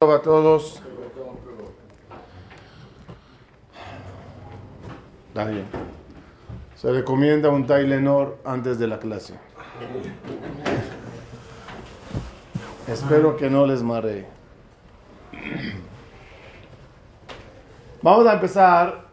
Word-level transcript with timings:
a 0.00 0.22
todos. 0.22 0.80
Daniel. 5.34 5.64
Se 6.76 6.92
recomienda 6.92 7.48
un 7.48 7.66
Tylenol 7.66 8.36
antes 8.44 8.78
de 8.78 8.86
la 8.86 9.00
clase. 9.00 9.34
Espero 12.86 13.36
que 13.36 13.50
no 13.50 13.66
les 13.66 13.82
maree. 13.82 14.24
Vamos 18.00 18.24
a 18.28 18.34
empezar 18.34 19.04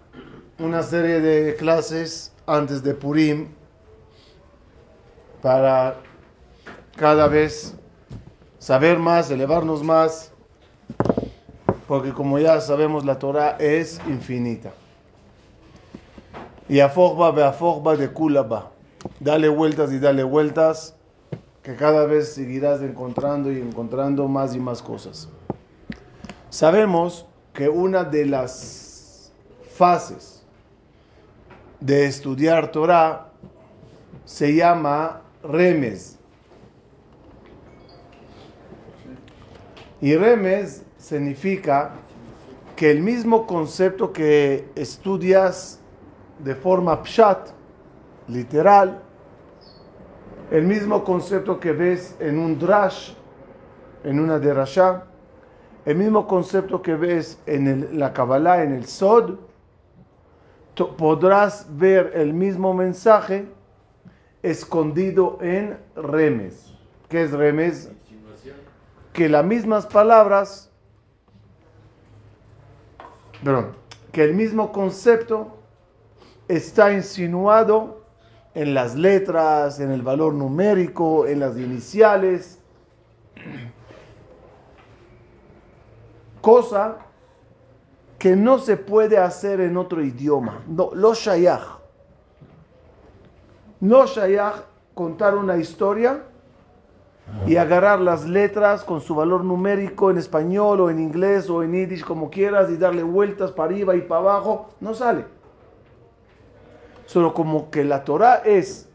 una 0.59 0.83
serie 0.83 1.19
de 1.19 1.55
clases 1.55 2.31
antes 2.45 2.83
de 2.83 2.93
Purim 2.93 3.47
para 5.41 5.95
cada 6.95 7.27
vez 7.27 7.73
saber 8.59 8.99
más, 8.99 9.31
elevarnos 9.31 9.81
más 9.81 10.31
porque 11.87 12.13
como 12.13 12.39
ya 12.39 12.59
sabemos 12.61 13.05
la 13.05 13.19
Torah 13.19 13.57
es 13.59 13.99
infinita. 14.07 14.71
Y 16.67 16.79
afogba 16.79 17.31
be 17.31 17.43
afogba 17.43 17.95
de 17.95 18.11
kulaba. 18.11 18.71
Dale 19.19 19.49
vueltas 19.49 19.91
y 19.91 19.99
dale 19.99 20.23
vueltas, 20.23 20.95
que 21.61 21.75
cada 21.75 22.05
vez 22.05 22.33
seguirás 22.33 22.81
encontrando 22.81 23.51
y 23.51 23.59
encontrando 23.59 24.27
más 24.27 24.55
y 24.55 24.59
más 24.59 24.81
cosas. 24.81 25.29
Sabemos 26.49 27.25
que 27.53 27.69
una 27.69 28.03
de 28.03 28.25
las 28.25 29.31
fases 29.75 30.43
de 31.79 32.05
estudiar 32.05 32.71
Torah 32.71 33.29
se 34.25 34.55
llama 34.55 35.21
remes. 35.43 36.17
Y 40.01 40.15
remes 40.15 40.84
significa 41.05 41.91
que 42.75 42.89
el 42.89 43.03
mismo 43.03 43.45
concepto 43.45 44.11
que 44.11 44.67
estudias 44.73 45.79
de 46.39 46.55
forma 46.55 47.03
pshat, 47.03 47.49
literal, 48.27 49.03
el 50.49 50.63
mismo 50.63 51.03
concepto 51.03 51.59
que 51.59 51.73
ves 51.73 52.15
en 52.19 52.39
un 52.39 52.57
drash, 52.57 53.13
en 54.03 54.19
una 54.19 54.39
derasha, 54.39 55.03
el 55.85 55.95
mismo 55.95 56.25
concepto 56.25 56.81
que 56.81 56.95
ves 56.95 57.37
en 57.45 57.99
la 57.99 58.11
Kabbalah, 58.11 58.63
en 58.63 58.73
el 58.73 58.87
Sod, 58.87 59.35
podrás 60.97 61.67
ver 61.69 62.13
el 62.15 62.33
mismo 62.33 62.73
mensaje 62.73 63.47
escondido 64.41 65.37
en 65.39 65.77
remes. 65.95 66.73
¿Qué 67.09 67.21
es 67.21 67.31
remes? 67.31 67.91
Que 69.13 69.29
las 69.29 69.45
mismas 69.45 69.85
palabras 69.85 70.71
perdón, 73.43 73.75
que 74.11 74.23
el 74.23 74.33
mismo 74.33 74.71
concepto 74.71 75.57
está 76.47 76.93
insinuado 76.93 78.03
en 78.53 78.73
las 78.73 78.95
letras, 78.95 79.79
en 79.79 79.91
el 79.91 80.01
valor 80.01 80.33
numérico, 80.33 81.27
en 81.27 81.39
las 81.41 81.57
iniciales, 81.57 82.59
cosa 86.41 86.97
que 88.17 88.35
no 88.35 88.59
se 88.59 88.77
puede 88.77 89.17
hacer 89.17 89.59
en 89.59 89.75
otro 89.77 90.01
idioma. 90.01 90.63
No, 90.67 90.91
lo 90.93 91.13
shayach. 91.13 91.79
No 93.81 94.05
shayach 94.05 94.63
contar 94.93 95.35
una 95.35 95.57
historia 95.57 96.23
y 97.47 97.57
agarrar 97.57 97.99
las 97.99 98.27
letras 98.27 98.83
con 98.83 99.01
su 99.01 99.15
valor 99.15 99.43
numérico 99.43 100.09
en 100.09 100.17
español 100.17 100.81
o 100.81 100.89
en 100.89 100.99
inglés 100.99 101.49
o 101.49 101.63
en 101.63 101.73
yiddish 101.73 102.03
como 102.03 102.29
quieras 102.29 102.69
y 102.69 102.77
darle 102.77 103.03
vueltas 103.03 103.51
para 103.51 103.69
arriba 103.69 103.95
y 103.95 104.01
para 104.01 104.21
abajo, 104.21 104.69
no 104.79 104.93
sale. 104.93 105.25
Solo 107.05 107.33
como 107.33 107.69
que 107.69 107.83
la 107.83 108.03
Torah 108.03 108.41
es 108.45 108.89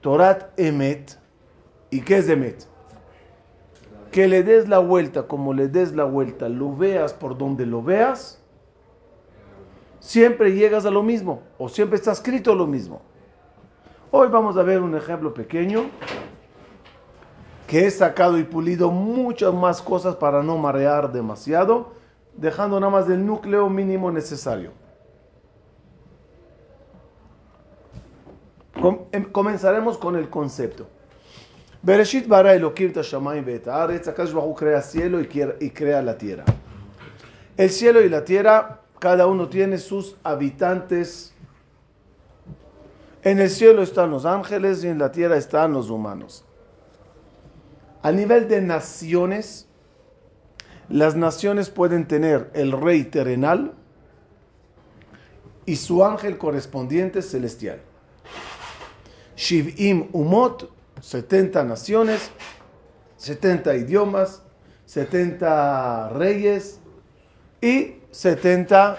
Torat 0.00 0.58
Emet. 0.58 1.18
¿Y 1.90 2.02
qué 2.02 2.18
es 2.18 2.28
Emet? 2.28 2.66
Que 4.12 4.28
le 4.28 4.42
des 4.42 4.68
la 4.68 4.78
vuelta 4.78 5.26
como 5.26 5.52
le 5.52 5.68
des 5.68 5.94
la 5.94 6.04
vuelta, 6.04 6.48
lo 6.48 6.74
veas 6.74 7.12
por 7.12 7.36
donde 7.36 7.66
lo 7.66 7.82
veas, 7.82 8.40
siempre 10.00 10.54
llegas 10.54 10.86
a 10.86 10.90
lo 10.90 11.02
mismo 11.02 11.42
o 11.58 11.68
siempre 11.68 11.96
está 11.96 12.12
escrito 12.12 12.54
lo 12.54 12.66
mismo. 12.66 13.02
Hoy 14.10 14.28
vamos 14.28 14.56
a 14.56 14.62
ver 14.62 14.80
un 14.80 14.94
ejemplo 14.96 15.34
pequeño 15.34 15.86
que 17.66 17.86
he 17.86 17.90
sacado 17.90 18.38
y 18.38 18.44
pulido 18.44 18.90
muchas 18.90 19.52
más 19.52 19.82
cosas 19.82 20.16
para 20.16 20.42
no 20.42 20.56
marear 20.56 21.12
demasiado, 21.12 21.92
dejando 22.36 22.78
nada 22.78 22.90
más 22.90 23.08
el 23.08 23.24
núcleo 23.26 23.68
mínimo 23.68 24.10
necesario. 24.10 24.70
Em, 29.10 29.24
comenzaremos 29.24 29.98
con 29.98 30.16
el 30.16 30.28
concepto. 30.28 30.86
Bereshit 31.82 32.26
bara 32.26 32.54
Elohim 32.54 32.92
Akash 33.66 34.32
crea 34.56 34.82
cielo 34.82 35.20
y 35.20 35.70
crea 35.70 36.02
la 36.02 36.18
tierra. 36.18 36.44
El 37.56 37.70
cielo 37.70 38.02
y 38.02 38.08
la 38.08 38.24
tierra, 38.24 38.80
cada 38.98 39.26
uno 39.26 39.48
tiene 39.48 39.78
sus 39.78 40.16
habitantes. 40.22 41.32
En 43.22 43.40
el 43.40 43.50
cielo 43.50 43.82
están 43.82 44.10
los 44.10 44.24
ángeles 44.26 44.84
y 44.84 44.88
en 44.88 44.98
la 44.98 45.10
tierra 45.10 45.36
están 45.36 45.72
los 45.72 45.90
humanos. 45.90 46.44
A 48.06 48.12
nivel 48.12 48.46
de 48.46 48.60
naciones, 48.60 49.66
las 50.88 51.16
naciones 51.16 51.70
pueden 51.70 52.06
tener 52.06 52.52
el 52.54 52.70
rey 52.70 53.02
terrenal 53.02 53.74
y 55.64 55.74
su 55.74 56.04
ángel 56.04 56.38
correspondiente 56.38 57.20
celestial. 57.20 57.80
Shivim 59.34 60.08
Umot, 60.12 60.70
70 61.00 61.64
naciones, 61.64 62.30
70 63.16 63.74
idiomas, 63.74 64.40
70 64.84 66.10
reyes 66.10 66.78
y 67.60 67.96
70 68.12 68.98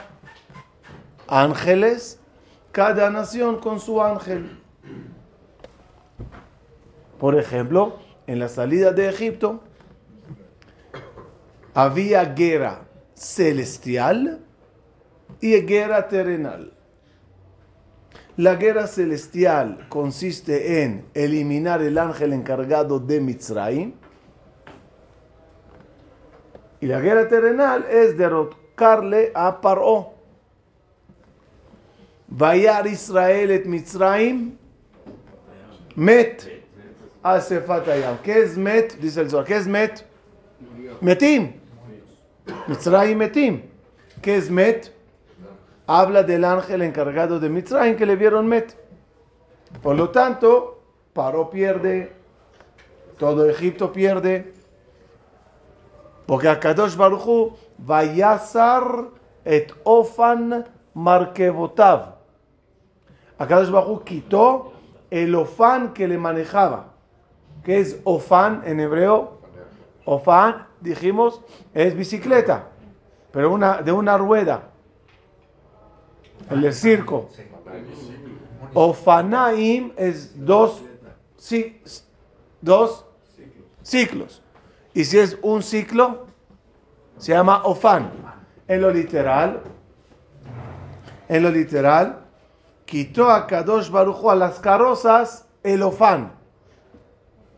ángeles, 1.27 2.19
cada 2.73 3.09
nación 3.09 3.61
con 3.61 3.79
su 3.79 4.03
ángel. 4.03 4.59
Por 7.17 7.39
ejemplo, 7.39 8.05
en 8.27 8.39
la 8.39 8.49
salida 8.49 8.91
de 8.91 9.09
Egipto, 9.09 9.61
había 11.73 12.25
guerra 12.25 12.81
celestial 13.13 14.39
y 15.41 15.53
guerra 15.61 16.07
terrenal. 16.07 16.73
La 18.35 18.55
guerra 18.55 18.85
celestial 18.85 19.87
consiste 19.89 20.83
en 20.83 21.05
eliminar 21.13 21.81
el 21.81 21.97
ángel 21.97 22.33
encargado 22.33 22.99
de 22.99 23.19
Mitzrayim. 23.19 23.93
Y 26.79 26.85
la 26.85 26.99
guerra 26.99 27.27
terrenal 27.27 27.85
es 27.89 28.15
derrocarle 28.15 29.31
a 29.33 29.59
Paró. 29.59 30.13
Vayar 32.27 32.85
Israel 32.85 33.51
et 33.51 33.65
Mitzrayim 33.65 34.57
met 35.95 36.56
¿Qué 38.23 38.39
es 38.39 38.57
Met? 38.57 38.97
Dice 38.99 39.21
el 39.21 39.29
Zohar. 39.29 39.45
¿Qué 39.45 39.57
es 39.57 39.67
Met? 39.67 40.05
Metim. 41.01 41.53
Mitzrayim 42.67 43.17
Metim. 43.17 43.61
¿Qué 44.21 44.37
es 44.37 44.49
Met? 44.49 44.93
Habla 45.85 46.23
del 46.23 46.45
ángel 46.45 46.81
encargado 46.81 47.39
de 47.39 47.49
Mitzrayim 47.49 47.97
que 47.97 48.05
le 48.05 48.15
vieron 48.15 48.47
Met. 48.47 48.75
Por 49.81 49.95
lo 49.95 50.09
tanto, 50.09 50.81
Paró 51.13 51.49
pierde, 51.49 52.13
todo 53.17 53.49
Egipto 53.49 53.91
pierde, 53.91 54.53
porque 56.27 56.47
Akadosh 56.47 56.95
Baruchu 56.95 57.55
vayasar 57.77 59.09
et 59.43 59.73
ofan 59.83 60.65
markevotav. 60.93 62.17
Akadosh 63.39 63.71
Baruchu 63.71 64.03
quitó 64.03 64.73
el 65.09 65.33
ofán 65.33 65.93
que 65.93 66.07
le 66.07 66.17
manejaba. 66.17 66.96
¿Qué 67.67 67.81
es 67.81 67.99
ofán 68.05 68.61
en 68.63 68.79
hebreo? 68.79 69.41
Ofán, 70.05 70.67
dijimos, 70.79 71.41
es 71.73 71.97
bicicleta, 71.97 72.69
pero 73.29 73.51
una, 73.51 73.81
de 73.81 73.91
una 73.91 74.17
rueda. 74.17 74.69
El 76.49 76.61
de 76.61 76.71
circo. 76.71 77.27
Ofanaim 78.73 79.91
es 79.97 80.45
dos, 80.45 80.81
sí, 81.35 81.81
dos 82.61 83.03
ciclos. 83.83 84.41
Y 84.93 85.03
si 85.03 85.19
es 85.19 85.37
un 85.41 85.61
ciclo, 85.61 86.25
se 87.17 87.33
llama 87.33 87.63
ofán. 87.65 88.11
En 88.65 88.79
lo 88.79 88.91
literal, 88.91 89.61
en 91.27 91.43
lo 91.43 91.49
literal, 91.49 92.19
quitó 92.85 93.29
a 93.29 93.45
Kadosh 93.45 93.89
Barujo 93.89 94.31
a 94.31 94.35
las 94.37 94.57
carrozas 94.57 95.45
el 95.63 95.83
ofán 95.83 96.36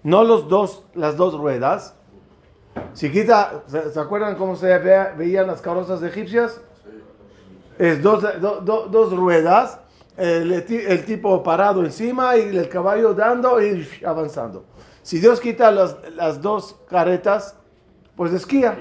no 0.04 0.24
los 0.24 0.48
dos, 0.48 0.84
las 0.94 1.16
dos 1.18 1.38
ruedas, 1.38 1.96
Si 2.94 3.12
quita, 3.12 3.64
¿se, 3.68 3.92
se 3.92 4.00
acuerdan 4.00 4.36
cómo 4.36 4.56
se 4.56 4.78
ve- 4.78 5.12
veían 5.18 5.48
las 5.48 5.62
carrozas 5.62 6.02
egipcias? 6.04 6.62
Es 7.78 8.02
dos, 8.02 8.22
do- 8.40 8.62
do- 8.62 8.88
dos 8.88 9.14
ruedas, 9.16 9.80
el, 10.16 10.64
ti- 10.66 10.78
el 10.88 11.04
tipo 11.04 11.42
parado 11.44 11.84
encima 11.84 12.38
y 12.38 12.56
el 12.56 12.70
caballo 12.70 13.14
dando 13.14 13.62
y 13.62 13.86
avanzando. 14.06 14.64
Si 15.02 15.20
Dios 15.20 15.40
quita 15.42 15.72
las, 15.72 15.98
las 16.16 16.42
dos 16.42 16.78
caretas, 16.90 17.56
pues 18.16 18.32
esquía. 18.34 18.78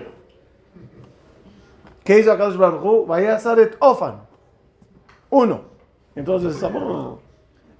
¿Qué 2.04 2.18
hizo 2.20 2.32
Akadosh 2.32 2.56
Baruj? 2.56 3.06
Vaya 3.06 3.36
a 3.36 3.38
Saret 3.38 3.76
Ofan. 3.80 4.20
Uno. 5.30 5.62
Entonces, 6.14 6.60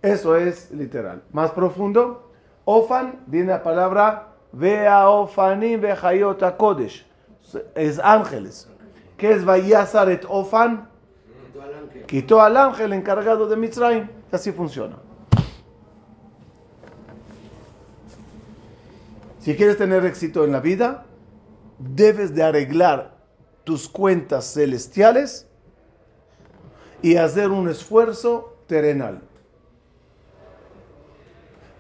eso 0.03 0.37
es 0.37 0.71
literal. 0.71 1.23
Más 1.33 1.51
profundo, 1.53 2.28
Ofan 2.71 3.21
viene 3.27 3.49
la 3.53 3.63
palabra 3.63 4.35
Vea 4.53 5.09
Ofanim 5.09 5.81
Vejayot 5.81 6.59
Kodesh. 6.59 7.07
Es 7.75 7.99
ángeles. 7.99 8.69
¿Qué 9.17 9.33
es 9.33 9.43
Vayazaret 9.43 10.27
Ofan? 10.29 10.87
Quitó 12.05 12.43
al 12.43 12.59
ángel 12.59 12.93
encargado 12.93 13.49
de 13.49 13.57
Mitzrayim. 13.57 14.09
Así 14.31 14.53
funciona. 14.53 14.97
Si 19.39 19.57
quieres 19.57 19.79
tener 19.79 20.05
éxito 20.05 20.45
en 20.45 20.53
la 20.53 20.61
vida, 20.61 21.07
debes 21.79 22.35
de 22.35 22.43
arreglar 22.43 23.15
tus 23.65 23.89
cuentas 23.89 24.53
celestiales 24.53 25.49
y 27.01 27.17
hacer 27.17 27.49
un 27.49 27.71
esfuerzo 27.71 28.59
terrenal. 28.67 29.23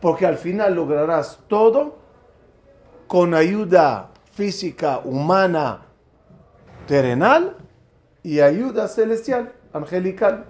Porque 0.00 0.26
al 0.26 0.38
final 0.38 0.74
lograrás 0.74 1.40
todo 1.48 1.98
con 3.06 3.34
ayuda 3.34 4.10
física, 4.32 5.00
humana, 5.04 5.82
terrenal 6.86 7.56
y 8.22 8.40
ayuda 8.40 8.86
celestial, 8.86 9.52
angelical. 9.72 10.44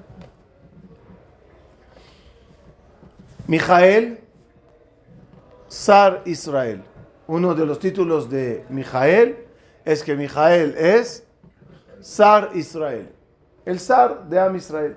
Mijael, 3.47 4.21
Sar 5.69 6.23
Israel. 6.27 6.83
Uno 7.27 7.55
de 7.55 7.65
los 7.65 7.79
títulos 7.79 8.29
de 8.29 8.65
Mijael 8.69 9.47
es 9.85 10.03
que 10.03 10.15
Mijael 10.15 10.75
es 10.77 11.27
Sar 12.01 12.51
Israel. 12.55 13.11
El 13.65 13.81
Sar 13.81 14.29
de 14.29 14.39
Am 14.39 14.57
Israel. 14.57 14.97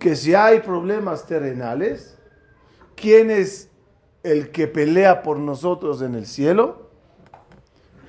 Que 0.00 0.16
si 0.16 0.34
hay 0.34 0.60
problemas 0.60 1.26
terrenales, 1.26 2.16
¿quién 2.96 3.30
es 3.30 3.70
el 4.22 4.50
que 4.50 4.66
pelea 4.66 5.20
por 5.20 5.38
nosotros 5.38 6.00
en 6.00 6.14
el 6.14 6.24
cielo? 6.24 6.88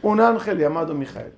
Un 0.01 0.21
ángel 0.21 0.57
llamado 0.57 0.93
Mijael. 0.93 1.33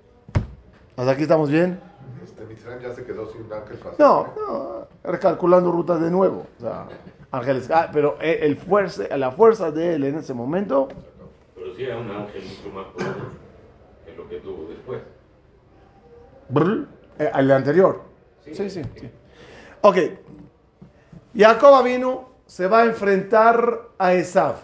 ¿Hasta 0.96 1.12
aquí 1.12 1.24
estamos 1.24 1.50
bien? 1.50 1.80
Este 2.24 2.46
Mitzrayim 2.46 2.84
ya 2.84 2.94
se 2.94 3.04
quedó 3.04 3.32
sin 3.32 3.52
ángel 3.52 3.78
fácil. 3.78 3.96
No, 3.98 4.28
no, 4.48 4.88
recalculando 5.04 5.72
rutas 5.72 6.00
de 6.00 6.12
nuevo. 6.12 6.46
O 6.60 6.62
sea, 6.62 6.88
ángeles, 7.32 7.72
ah, 7.72 7.90
pero 7.92 8.18
eh, 8.22 8.42
el 8.44 8.56
fuerza, 8.56 9.18
la 9.18 9.32
fuerza 9.32 9.72
de 9.72 9.96
él 9.96 10.04
en 10.04 10.20
ese 10.20 10.36
momento, 10.36 10.88
Pero 11.56 11.76
sí 11.76 11.84
era 11.84 11.98
un 11.98 12.12
ángel 12.12 12.44
mucho 12.44 12.76
más 12.76 12.86
poderoso 12.94 13.26
que 14.06 14.16
lo 14.16 14.30
que 14.30 14.38
tuvo 14.38 14.70
después. 14.70 15.02
brr, 16.50 16.88
eh, 17.18 17.32
el 17.34 17.52
anterior. 17.52 18.02
Sí, 18.46 18.54
sí, 18.54 18.70
sí. 18.70 18.82
Ok. 19.86 19.98
Jacob 21.36 21.84
vino, 21.84 22.30
se 22.46 22.68
va 22.68 22.82
a 22.82 22.86
enfrentar 22.86 23.90
a 23.98 24.14
Esav. 24.14 24.56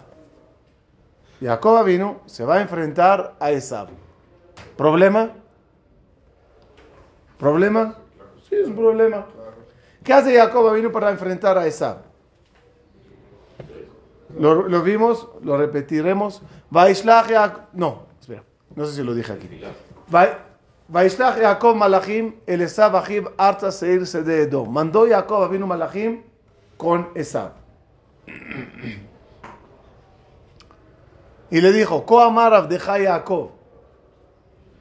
Jacob 1.42 1.84
vino, 1.84 2.20
se 2.26 2.44
va 2.44 2.56
a 2.56 2.60
enfrentar 2.62 3.34
a 3.38 3.50
Esav. 3.50 3.88
¿Problema? 4.76 5.30
¿Problema? 7.38 7.96
Sí, 8.48 8.54
es 8.56 8.68
un 8.68 8.76
problema. 8.76 9.26
¿Qué 10.02 10.12
hace 10.12 10.34
Jacob 10.36 10.72
vino 10.74 10.90
para 10.90 11.10
enfrentar 11.10 11.58
a 11.58 11.66
Esav? 11.66 11.98
Lo, 14.38 14.68
vimos, 14.82 15.28
lo 15.42 15.56
repetiremos. 15.58 16.40
No, 17.72 18.06
espera, 18.20 18.42
no 18.74 18.86
sé 18.86 18.92
si 18.96 19.02
lo 19.02 19.12
dije 19.14 19.32
aquí. 19.32 19.48
Va- 20.14 20.38
Vaishlach 20.90 21.38
Jacob 21.38 21.76
Malachim, 21.76 22.34
el 22.46 22.62
Esav 22.62 22.96
Achib 22.96 23.28
Arta 23.38 23.70
Seir 23.70 24.04
Sede 24.08 24.42
Edom. 24.42 24.72
Mandó 24.72 25.06
Jacob 25.08 25.48
vino 25.48 25.64
Malachim 25.64 26.22
con 26.76 27.10
Esav. 27.14 27.52
Y 31.48 31.60
le 31.60 31.70
dijo, 31.70 32.04
Ko 32.04 32.20
amar 32.20 32.54
Abdeja 32.54 32.98
Jacob. 32.98 33.50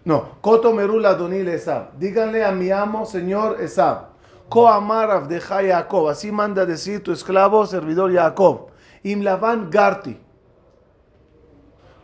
No, 0.04 0.40
Koto 0.42 0.74
Merul 0.74 1.06
Adonil 1.06 1.48
Esav. 1.48 1.92
Díganle 2.00 2.44
a 2.44 2.52
mi 2.52 2.72
amo, 2.72 3.06
señor 3.06 3.62
Esav. 3.62 4.08
Ko 4.50 4.68
amar 4.68 5.12
Abdeja 5.12 5.62
Jacob. 5.62 6.10
Así 6.10 6.32
manda 6.32 6.66
decir 6.66 7.04
tu 7.04 7.12
esclavo, 7.12 7.68
servidor 7.68 8.12
Jacob. 8.12 8.72
Im 9.04 9.22
Lavan 9.22 9.70
Garti. 9.70 10.20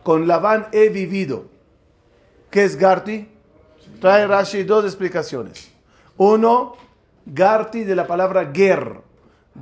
Con 0.04 0.28
Labán 0.28 0.68
he 0.70 0.90
vivido. 0.90 1.46
¿Qué 2.50 2.62
es 2.62 2.76
Garti? 2.76 3.35
Trae 4.00 4.26
Rashi 4.26 4.62
dos 4.62 4.84
explicaciones. 4.84 5.72
Uno, 6.16 6.74
Garti 7.26 7.84
de 7.84 7.96
la 7.96 8.06
palabra 8.06 8.50
ger. 8.52 9.00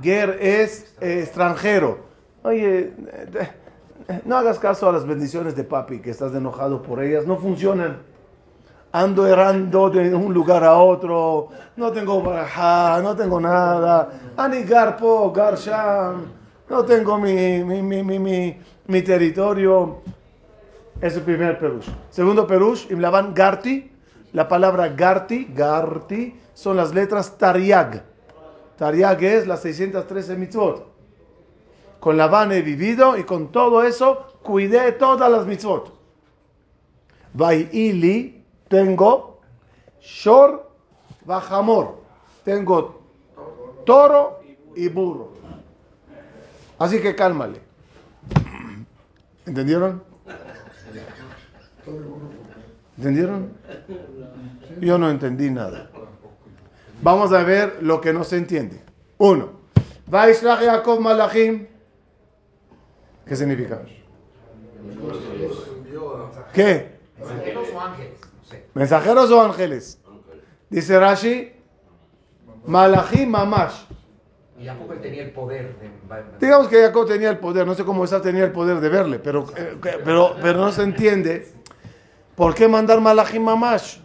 Ger 0.01 0.37
es 0.41 0.95
eh, 1.01 1.21
extranjero. 1.23 1.99
Oye, 2.43 2.93
eh, 4.07 4.21
no 4.25 4.37
hagas 4.37 4.59
caso 4.59 4.87
a 4.87 4.91
las 4.91 5.05
bendiciones 5.05 5.55
de 5.55 5.63
papi, 5.63 5.99
que 5.99 6.11
estás 6.11 6.33
enojado 6.35 6.81
por 6.81 7.01
ellas. 7.01 7.25
No 7.25 7.37
funcionan. 7.37 7.97
Ando 8.91 9.27
errando 9.27 9.89
de 9.89 10.13
un 10.13 10.33
lugar 10.33 10.63
a 10.63 10.77
otro. 10.77 11.49
No 11.75 11.91
tengo 11.91 12.21
barajá, 12.21 13.01
no 13.01 13.15
tengo 13.15 13.39
nada. 13.39 14.09
Ani 14.37 14.63
garpo, 14.63 15.31
garsham. 15.31 16.25
No 16.69 16.85
tengo 16.85 17.17
mi, 17.17 17.63
mi, 17.63 17.81
mi, 17.81 18.03
mi, 18.19 18.57
mi, 18.87 19.01
territorio. 19.01 20.01
Es 21.01 21.15
el 21.15 21.23
primer 21.23 21.59
perush. 21.59 21.89
Segundo 22.09 22.47
perush, 22.47 22.89
Imlavan 22.91 23.33
Garti. 23.33 23.94
La 24.35 24.49
palabra 24.49 24.89
Garti, 24.89 25.47
Garti, 25.55 26.37
son 26.53 26.75
las 26.75 26.93
letras 26.93 27.37
Tariag. 27.37 28.03
Tariag 28.77 29.23
es 29.23 29.47
las 29.47 29.61
613 29.61 30.35
mitzvot. 30.35 30.85
Con 32.01 32.17
Labán 32.17 32.51
he 32.51 32.61
vivido 32.61 33.17
y 33.17 33.23
con 33.23 33.49
todo 33.49 33.81
eso 33.81 34.39
cuidé 34.43 34.91
todas 34.91 35.31
las 35.31 35.45
mitzvot. 35.45 35.89
Vaili, 37.31 38.43
tengo 38.67 39.39
Shor, 40.01 40.69
Bajamor. 41.23 41.99
Tengo 42.43 43.03
toro 43.85 44.41
y 44.75 44.89
burro. 44.89 45.29
Así 46.77 47.01
que 47.01 47.15
cálmale. 47.15 47.61
¿Entendieron? 49.45 50.03
¿Entendieron? 52.97 53.51
Yo 54.79 54.97
no 54.97 55.09
entendí 55.09 55.49
nada. 55.49 55.89
Vamos 57.01 57.33
a 57.33 57.43
ver 57.43 57.79
lo 57.81 57.99
que 57.99 58.13
no 58.13 58.23
se 58.23 58.37
entiende. 58.37 58.81
Uno. 59.17 59.51
Vaishlach 60.07 60.61
Yaakov 60.61 60.99
Malachim. 60.99 61.67
¿Qué 63.25 63.35
significa? 63.35 63.81
¿Qué? 66.53 66.95
¿Mensajeros 68.73 69.31
o 69.31 69.41
ángeles? 69.41 69.99
Dice 70.69 70.99
Rashi. 70.99 71.51
Malachim 72.65 73.29
Mamash. 73.29 73.85
Y 74.57 74.67
él 74.67 74.77
tenía 75.01 75.23
el 75.23 75.31
poder 75.31 75.75
de... 75.79 75.91
Digamos 76.39 76.69
que 76.69 76.81
Jacob 76.81 77.05
tenía 77.05 77.29
el 77.29 77.39
poder, 77.39 77.67
no 77.67 77.75
sé 77.75 77.83
cómo 77.83 78.05
esa 78.05 78.21
tenía 78.21 78.45
el 78.45 78.53
poder 78.53 78.79
de 78.79 78.87
verle, 78.87 79.19
pero, 79.19 79.45
eh, 79.55 79.77
pero, 79.81 80.37
pero 80.41 80.59
no 80.59 80.71
se 80.71 80.83
entiende. 80.83 81.51
¿Por 82.35 82.53
qué 82.53 82.67
mandar 82.67 82.99
Malachim 82.99 83.43
Mamash? 83.43 83.99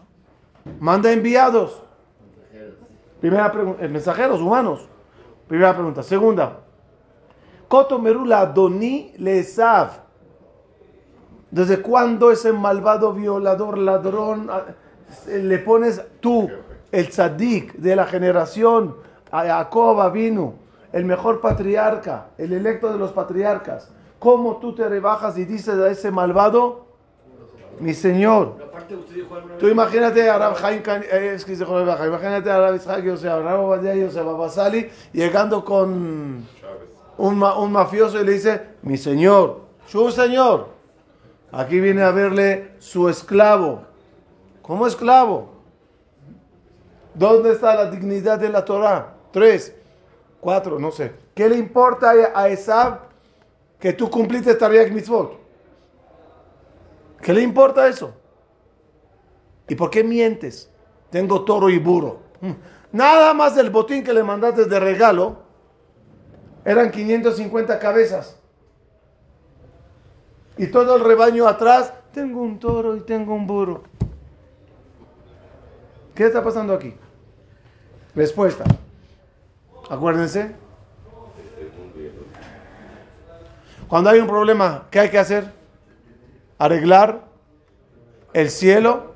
Manda 0.79 1.11
enviados. 1.11 1.83
Primera 3.21 3.51
pregunta, 3.51 3.87
mensajeros 3.89 4.41
humanos. 4.41 4.89
Primera 5.49 5.75
pregunta. 5.75 6.03
Segunda. 6.03 6.61
Koto 7.67 7.99
Merula. 7.99 8.55
¿Desde 11.51 11.83
cuándo 11.83 12.31
ese 12.31 12.53
malvado 12.53 13.13
violador, 13.13 13.79
ladrón, 13.79 14.49
ah, 14.51 14.67
le 15.27 15.59
pones 15.59 16.01
tú, 16.21 16.49
el 16.93 17.09
tzadik 17.09 17.75
de 17.75 17.97
la 17.97 18.07
generación, 18.07 18.95
a 19.33 19.43
Jacob 19.43 20.13
vino, 20.13 20.55
el 20.93 21.05
mejor 21.05 21.41
patriarca, 21.41 22.29
el 22.39 22.53
electo 22.53 22.93
de 22.93 22.99
los 22.99 23.11
patriarcas? 23.11 23.91
¿Cómo 24.21 24.59
tú 24.59 24.75
te 24.75 24.89
rebajas 24.89 25.37
y 25.39 25.45
dices 25.45 25.77
a 25.77 25.91
ese 25.91 26.13
malvado, 26.13 26.90
mi 27.81 27.95
señor? 27.95 28.57
Tú 29.59 29.69
imagínate 29.69 30.29
a 30.29 30.39
Rab 30.39 30.57
Haim 30.65 30.83
eh, 30.87 31.33
es 31.35 31.45
que 31.45 31.55
Baja, 31.57 32.07
imagínate 32.07 32.51
a 32.51 32.59
Rab 32.59 32.75
Isaac 32.77 33.05
Yosef, 33.05 33.31
a 33.31 33.41
Rab 33.41 33.61
Obadiah 33.61 33.95
Yosef, 33.95 34.27
a 34.27 34.33
Basali, 34.33 34.91
llegando 35.13 35.65
con 35.65 36.47
un 37.19 37.73
mafioso 37.73 38.21
y 38.21 38.25
le 38.25 38.33
dice, 38.33 38.63
mi 38.83 38.97
señor, 38.97 39.61
su 39.87 40.11
señor. 40.11 40.69
Aquí 41.53 41.81
viene 41.81 42.03
a 42.03 42.13
verle 42.13 42.73
su 42.79 43.09
esclavo. 43.09 43.83
¿Cómo 44.63 44.87
esclavo? 44.87 45.51
¿Dónde 47.15 47.53
está 47.53 47.75
la 47.75 47.91
dignidad 47.91 48.39
de 48.39 48.49
la 48.49 48.65
Torah? 48.65 49.15
Tres, 49.33 49.75
cuatro, 50.41 50.79
no 50.79 50.93
sé. 50.93 51.13
¿Qué 51.35 51.49
le 51.49 51.57
importa 51.57 52.13
a 52.35 52.49
Esab 52.49 53.01
que 53.81 53.93
tú 53.93 54.09
cumpliste 54.09 54.55
Tariq 54.55 54.93
Mitzvot? 54.93 55.40
¿Qué 57.23 57.33
le 57.33 57.43
importa 57.43 57.87
eso? 57.87 58.15
¿Y 59.69 59.75
por 59.75 59.91
qué 59.91 60.03
mientes? 60.03 60.71
Tengo 61.11 61.45
toro 61.45 61.69
y 61.69 61.79
burro. 61.79 62.21
Hmm. 62.41 62.53
Nada 62.93 63.35
más 63.35 63.57
el 63.57 63.71
botín 63.71 64.03
que 64.03 64.13
le 64.13 64.23
mandaste 64.23 64.65
de 64.65 64.81
regalo 64.81 65.39
eran 66.65 66.91
550 66.91 67.79
cabezas. 67.79 68.37
Y 70.57 70.67
todo 70.67 70.97
el 70.97 71.05
rebaño 71.05 71.47
atrás, 71.47 71.93
tengo 72.13 72.43
un 72.43 72.59
toro 72.59 72.97
y 72.97 73.01
tengo 73.01 73.35
un 73.35 73.47
burro. 73.47 73.83
¿Qué 76.15 76.27
está 76.27 76.43
pasando 76.43 76.75
aquí? 76.75 76.95
Respuesta. 78.15 78.65
Acuérdense. 79.89 80.55
Cuando 83.89 84.11
hay 84.11 84.21
un 84.21 84.27
problema, 84.27 84.87
¿qué 84.91 85.01
hay 85.01 85.09
que 85.09 85.19
hacer? 85.19 85.60
Arreglar 86.61 87.25
el 88.35 88.51
cielo 88.51 89.15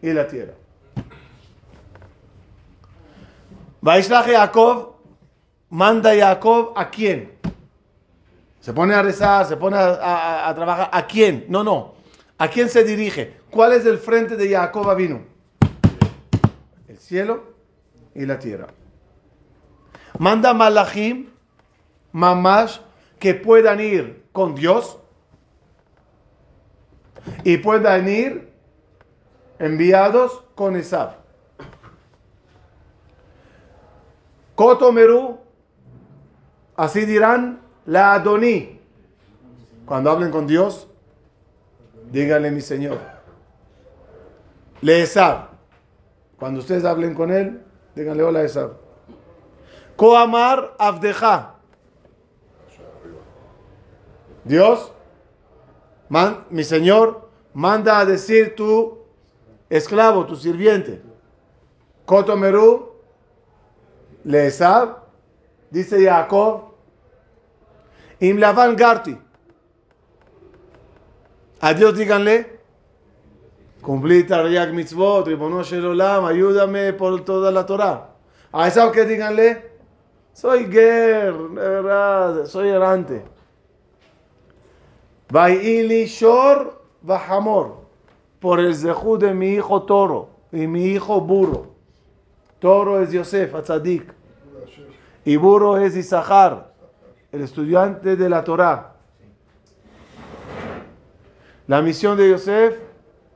y 0.00 0.14
la 0.14 0.26
tierra. 0.26 0.54
Vaishlach 3.82 4.24
Jacob 4.24 4.94
manda 5.68 6.12
a 6.12 6.16
Jacob 6.16 6.72
a 6.74 6.88
quién? 6.88 7.32
Se 8.60 8.72
pone 8.72 8.94
a 8.94 9.02
rezar, 9.02 9.44
se 9.44 9.58
pone 9.58 9.76
a, 9.76 10.50
trabajar. 10.56 10.88
¿A 10.90 11.06
quién? 11.06 11.44
No, 11.50 11.62
no. 11.62 11.96
¿A 12.38 12.48
quién 12.48 12.70
se 12.70 12.82
dirige? 12.82 13.40
¿Cuál 13.50 13.74
es 13.74 13.84
el 13.84 13.98
frente 13.98 14.34
de 14.34 14.48
Jacob 14.48 14.96
vino? 14.96 15.20
El 16.88 16.96
cielo 16.96 17.44
y 18.14 18.24
la 18.24 18.38
tierra. 18.38 18.68
Manda 20.18 20.54
Malachim, 20.54 21.28
mamás, 22.12 22.80
que 23.18 23.34
puedan 23.34 23.80
ir 23.80 24.24
con 24.32 24.54
Dios 24.54 24.98
y 27.44 27.58
puedan 27.58 28.08
ir 28.08 28.52
enviados 29.58 30.42
con 30.54 30.76
Esab. 30.76 31.16
Kotomeru, 34.54 35.38
así 36.76 37.04
dirán 37.04 37.60
la 37.84 38.14
Adoní. 38.14 38.80
Cuando 39.84 40.10
hablen 40.10 40.30
con 40.30 40.46
Dios, 40.46 40.88
díganle 42.10 42.50
mi 42.50 42.60
Señor. 42.60 42.98
Le 44.80 45.02
Esab. 45.02 45.48
Cuando 46.38 46.60
ustedes 46.60 46.84
hablen 46.84 47.14
con 47.14 47.30
él, 47.30 47.62
díganle 47.94 48.22
hola 48.22 48.42
Esab. 48.42 48.72
Koamar 49.96 50.74
Abdeja. 50.78 51.54
Dios, 54.44 54.92
mi 56.50 56.64
Señor, 56.64 57.28
manda 57.54 57.98
a 57.98 58.04
decir 58.04 58.54
tu 58.54 58.98
esclavo, 59.68 60.26
tu 60.26 60.36
sirviente. 60.36 61.02
Kotomeru, 62.04 62.92
Leesab, 64.24 64.98
dice 65.70 66.02
Jacob, 66.02 66.74
Im 68.20 68.38
Lavan 68.38 68.76
Garti. 68.76 69.18
A 71.60 71.74
Dios 71.74 71.96
díganle, 71.96 72.60
cumplí 73.82 74.24
Tariq 74.24 74.72
Mitzvot, 74.72 75.26
Ribono 75.26 75.62
Shelolam, 75.62 76.24
ayúdame 76.24 76.92
por 76.92 77.24
toda 77.24 77.50
la 77.50 77.66
Torah. 77.66 78.10
A 78.52 78.68
Esab 78.68 78.92
que 78.92 79.04
díganle, 79.04 79.70
soy 80.32 80.70
ger, 80.70 81.34
de 81.34 81.68
verdad, 81.68 82.46
soy 82.46 82.68
errante. 82.68 83.35
Vaili 85.28 86.06
Shor 86.06 86.80
Bahamor, 87.02 87.86
por 88.40 88.60
el 88.60 88.74
zehu 88.74 89.18
de 89.18 89.34
mi 89.34 89.54
hijo 89.54 89.82
toro 89.82 90.30
y 90.52 90.66
mi 90.66 90.84
hijo 90.86 91.20
burro. 91.20 91.74
Toro 92.60 93.02
es 93.02 93.12
Yosef, 93.12 93.54
Atzadik. 93.54 94.12
Y 95.24 95.36
burro 95.36 95.78
es 95.78 95.96
Isahar, 95.96 96.72
el 97.32 97.42
estudiante 97.42 98.16
de 98.16 98.28
la 98.28 98.44
Torah. 98.44 98.94
La 101.66 101.82
misión 101.82 102.16
de 102.16 102.30
Yosef 102.30 102.76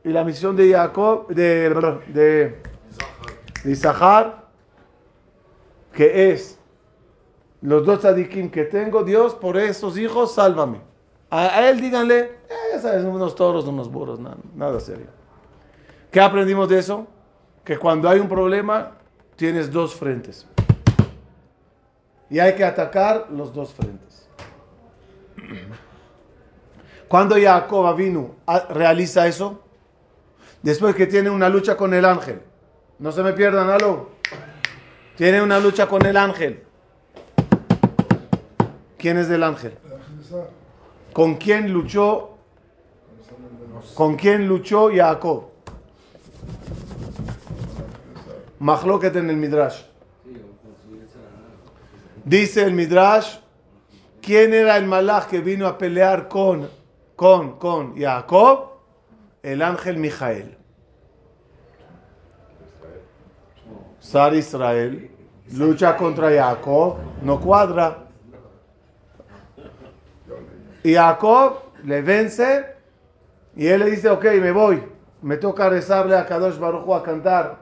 y 0.04 0.10
la 0.10 0.22
misión 0.22 0.54
de 0.54 0.72
Jacob, 0.72 1.26
de, 1.28 1.68
de, 2.08 2.62
Isahar, 3.64 4.46
que 5.92 6.30
es 6.30 6.58
los 7.60 7.84
dos 7.84 7.98
tzadikim 7.98 8.50
que 8.50 8.64
tengo, 8.64 9.02
Dios, 9.02 9.34
por 9.34 9.56
esos 9.56 9.98
hijos, 9.98 10.34
sálvame. 10.34 10.89
A, 11.30 11.68
él 11.68 11.80
díganle, 11.80 12.18
eh, 12.48 12.54
ya 12.72 12.80
sabes, 12.80 13.04
unos 13.04 13.34
toros, 13.36 13.64
unos 13.66 13.90
burros, 13.90 14.18
nada, 14.18 14.36
nada 14.54 14.80
serio. 14.80 15.06
¿Qué 16.10 16.20
aprendimos 16.20 16.68
de 16.68 16.78
eso? 16.78 17.06
Que 17.64 17.78
cuando 17.78 18.08
hay 18.08 18.18
un 18.18 18.28
problema, 18.28 18.96
tienes 19.36 19.70
dos 19.70 19.94
frentes. 19.94 20.46
Y 22.28 22.38
hay 22.40 22.54
que 22.54 22.64
atacar 22.64 23.28
los 23.30 23.54
dos 23.54 23.72
frentes. 23.72 24.28
Cuando 27.08 27.36
Jacob 27.40 27.96
vino, 27.96 28.36
realiza 28.70 29.26
eso, 29.26 29.62
después 30.62 30.94
que 30.94 31.06
tiene 31.06 31.30
una 31.30 31.48
lucha 31.48 31.76
con 31.76 31.94
el 31.94 32.04
ángel, 32.04 32.40
no 32.98 33.10
se 33.12 33.22
me 33.22 33.32
pierdan 33.32 33.70
algo, 33.70 34.10
tiene 35.16 35.42
una 35.42 35.58
lucha 35.58 35.88
con 35.88 36.04
el 36.06 36.16
ángel. 36.16 36.64
¿Quién 38.96 39.18
es 39.18 39.30
el 39.30 39.42
ángel? 39.42 39.76
¿Con 41.20 41.34
quién 41.34 41.70
luchó? 41.70 42.30
¿Con 43.94 44.16
quién 44.16 44.48
luchó 44.48 44.88
Jacob? 44.90 45.50
Mahloket 48.58 49.14
en 49.16 49.28
el 49.28 49.36
Midrash. 49.36 49.82
Dice 52.24 52.62
el 52.62 52.72
Midrash, 52.72 53.36
¿quién 54.22 54.54
era 54.54 54.78
el 54.78 54.86
malach 54.86 55.26
que 55.26 55.40
vino 55.40 55.66
a 55.66 55.76
pelear 55.76 56.26
con, 56.26 56.70
con, 57.16 57.58
con 57.58 57.98
Jacob? 57.98 58.70
El 59.42 59.60
ángel 59.60 59.98
Mijael. 59.98 60.56
Sar 64.00 64.34
Israel 64.34 65.10
lucha 65.52 65.98
contra 65.98 66.30
Jacob, 66.30 66.96
no 67.22 67.38
cuadra. 67.38 68.06
Y 70.82 70.94
Jacob 70.94 71.58
le 71.84 72.02
vence 72.02 72.66
y 73.56 73.66
él 73.66 73.80
le 73.80 73.90
dice, 73.90 74.08
ok, 74.08 74.24
me 74.40 74.52
voy. 74.52 74.82
Me 75.22 75.36
toca 75.36 75.68
rezarle 75.68 76.16
a 76.16 76.26
Kadosh 76.26 76.58
Baruch 76.58 76.88
a 76.90 77.02
cantar. 77.02 77.58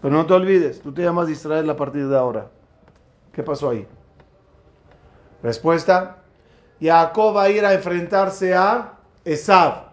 Pero 0.00 0.14
no 0.14 0.26
te 0.26 0.34
olvides, 0.34 0.80
tú 0.80 0.92
te 0.92 1.02
llamas 1.02 1.28
Israel 1.28 1.68
a 1.70 1.76
partir 1.76 2.08
de 2.08 2.16
ahora. 2.16 2.50
¿Qué 3.32 3.42
pasó 3.42 3.70
ahí? 3.70 3.86
Respuesta. 5.42 6.18
Jacob 6.80 7.36
va 7.36 7.44
a 7.44 7.50
ir 7.50 7.64
a 7.64 7.72
enfrentarse 7.72 8.54
a 8.54 8.98
Esav. 9.24 9.92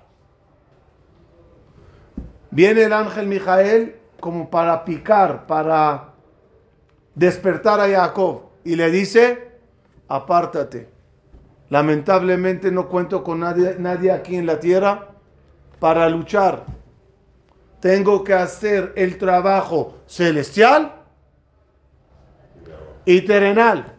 Viene 2.50 2.84
el 2.84 2.94
ángel 2.94 3.28
Mijael 3.28 3.96
como 4.20 4.50
para 4.50 4.84
picar, 4.84 5.46
para 5.46 6.10
despertar 7.16 7.80
a 7.80 7.88
Jacob. 7.88 8.50
Y 8.64 8.76
le 8.76 8.92
dice, 8.92 9.52
apártate 10.08 10.91
Lamentablemente 11.72 12.70
no 12.70 12.90
cuento 12.90 13.24
con 13.24 13.40
nadie, 13.40 13.78
nadie 13.80 14.12
aquí 14.12 14.36
en 14.36 14.46
la 14.46 14.60
tierra 14.60 15.08
para 15.80 16.10
luchar. 16.10 16.66
Tengo 17.80 18.26
que 18.26 18.34
hacer 18.34 18.92
el 18.98 19.18
trabajo 19.18 20.00
celestial 20.06 20.94
y 23.06 23.22
terrenal. 23.22 23.96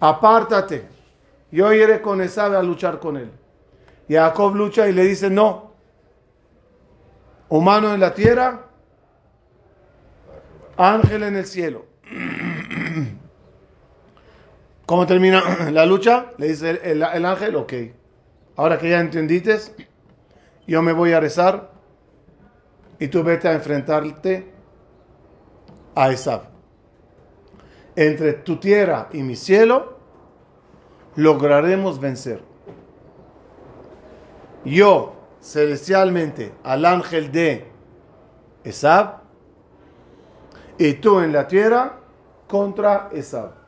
Apártate. 0.00 0.88
Yo 1.52 1.72
iré 1.72 2.02
con 2.02 2.20
Esabe 2.20 2.56
a 2.56 2.62
luchar 2.62 2.98
con 2.98 3.16
él. 3.16 3.30
Y 4.08 4.14
Jacob 4.14 4.56
lucha 4.56 4.88
y 4.88 4.92
le 4.92 5.04
dice, 5.04 5.30
no. 5.30 5.74
Humano 7.48 7.94
en 7.94 8.00
la 8.00 8.12
tierra, 8.12 8.66
ángel 10.76 11.22
en 11.22 11.36
el 11.36 11.46
cielo. 11.46 11.84
¿Cómo 14.86 15.04
termina 15.04 15.42
la 15.72 15.84
lucha? 15.84 16.26
Le 16.38 16.48
dice 16.48 16.80
el, 16.84 17.02
ángel, 17.02 17.56
ok. 17.56 17.72
Ahora 18.54 18.78
que 18.78 18.88
ya 18.88 19.00
entendiste, 19.00 19.58
yo 20.66 20.80
me 20.80 20.92
voy 20.92 21.12
a 21.12 21.20
rezar 21.20 21.70
y 22.98 23.08
tú 23.08 23.22
vete 23.24 23.48
a 23.48 23.52
enfrentarte 23.52 24.48
a 25.94 26.10
Esab. 26.10 26.42
Entre 27.96 28.34
tu 28.34 28.56
tierra 28.56 29.08
y 29.12 29.22
mi 29.22 29.34
cielo, 29.34 29.98
lograremos 31.16 31.98
vencer. 31.98 32.42
Yo, 34.64 35.16
celestialmente, 35.40 36.52
al 36.62 36.84
ángel 36.84 37.32
de 37.32 37.66
Esab, 38.62 39.22
y 40.78 40.94
tú 40.94 41.20
en 41.20 41.32
la 41.32 41.48
tierra 41.48 41.98
contra 42.46 43.08
Esab. 43.12 43.65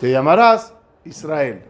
Te 0.00 0.10
llamarás 0.10 0.74
Israel. 1.04 1.62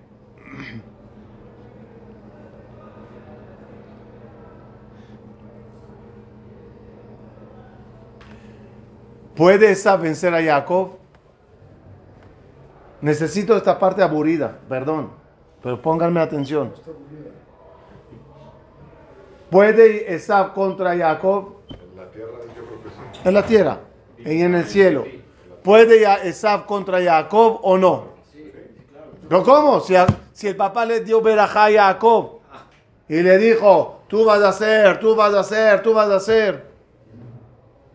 ¿Puede 9.35 9.73
Esab 9.73 10.03
vencer 10.03 10.33
a 10.33 10.43
Jacob? 10.43 10.93
Necesito 13.01 13.57
esta 13.57 13.79
parte 13.79 14.03
aburrida, 14.03 14.59
perdón, 14.69 15.11
pero 15.61 15.83
pónganme 15.83 16.21
atención. 16.21 16.73
¿Puede 19.51 20.15
Esab 20.15 20.55
contra 20.55 20.97
Jacob? 20.97 21.57
En 21.69 21.97
la 21.97 22.11
tierra 22.11 22.39
yo 22.57 22.65
creo 22.65 22.83
que 22.83 22.89
sí. 22.91 23.21
En 23.25 23.35
la 23.35 23.45
tierra 23.45 23.81
y 24.19 24.43
en 24.43 24.55
el 24.55 24.67
cielo. 24.67 25.05
¿Puede 25.65 26.01
ya 26.01 26.15
Esab 26.15 26.67
contra 26.67 27.03
Jacob 27.03 27.59
o 27.63 27.77
no? 27.77 28.10
¿No 29.31 29.45
cómo? 29.45 29.81
Si, 29.81 29.95
el 30.49 30.57
papá 30.57 30.85
le 30.85 31.01
dio 31.01 31.23
verajá 31.23 31.67
a 31.67 31.71
Jacob 31.73 32.41
y 33.09 33.23
le 33.23 33.39
dijo, 33.39 34.03
tú 34.09 34.25
vas 34.25 34.43
a 34.43 34.49
hacer, 34.49 34.99
tú 34.99 35.15
vas 35.15 35.33
a 35.33 35.41
hacer, 35.41 35.83
tú 35.83 35.95
vas 35.95 36.11
a 36.11 36.17
hacer. 36.17 36.65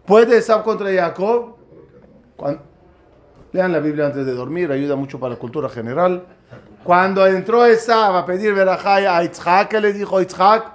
¿Puede 0.05 0.37
Esab 0.37 0.63
contra 0.63 0.89
Jacob? 0.93 1.57
Cuan- 2.37 2.61
Lean 3.51 3.71
la 3.73 3.79
Biblia 3.79 4.05
antes 4.07 4.25
de 4.25 4.33
dormir, 4.33 4.71
ayuda 4.71 4.95
mucho 4.95 5.19
para 5.19 5.33
la 5.33 5.39
cultura 5.39 5.67
general. 5.67 6.23
Cuando 6.85 7.25
entró 7.27 7.65
Esab 7.65 8.15
a 8.15 8.25
pedir 8.25 8.53
verajá 8.53 9.17
a 9.17 9.21
Yitzhak, 9.23 9.67
¿qué 9.69 9.81
le 9.81 9.91
dijo 9.91 10.21
Yitzhak? 10.21 10.71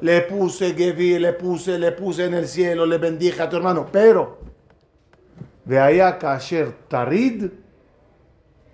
Le 0.00 0.20
puse 0.22 0.74
Gevi, 0.74 1.18
le 1.18 1.32
puse, 1.32 1.76
le 1.78 1.90
puse 1.90 2.26
en 2.26 2.34
el 2.34 2.46
cielo, 2.46 2.86
le 2.86 2.98
bendije 2.98 3.42
a 3.42 3.48
tu 3.48 3.56
hermano. 3.56 3.86
Pero, 3.90 4.38
de 5.64 5.78
allá 5.80 6.18
kasher 6.18 6.72
tarid 6.88 7.50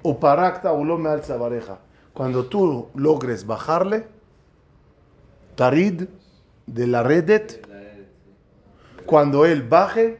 o 0.08 0.18
parakta 0.18 0.72
ulome 0.72 1.10
al 1.10 1.20
bareja. 1.38 1.80
Cuando 2.14 2.46
tú 2.46 2.88
logres 2.94 3.46
bajarle, 3.46 4.06
tarid 5.54 6.04
de 6.66 6.86
la 6.86 7.02
redet, 7.02 7.62
cuando 9.04 9.44
él 9.44 9.68
baje 9.68 10.18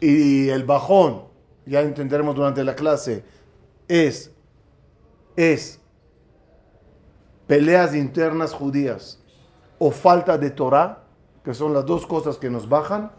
y 0.00 0.48
el 0.48 0.64
bajón, 0.64 1.24
ya 1.66 1.82
entenderemos 1.82 2.34
durante 2.34 2.64
la 2.64 2.74
clase, 2.74 3.24
es, 3.88 4.30
es 5.36 5.78
peleas 7.46 7.94
internas 7.94 8.54
judías 8.54 9.22
o 9.78 9.90
falta 9.90 10.38
de 10.38 10.50
Torah, 10.50 11.04
que 11.44 11.52
son 11.52 11.74
las 11.74 11.84
dos 11.84 12.06
cosas 12.06 12.38
que 12.38 12.48
nos 12.48 12.66
bajan, 12.70 13.10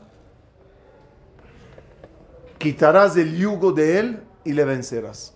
quitarás 2.58 3.16
el 3.18 3.38
yugo 3.38 3.72
de 3.72 4.00
él 4.00 4.25
y 4.46 4.54
le 4.54 4.64
vencerás. 4.64 5.36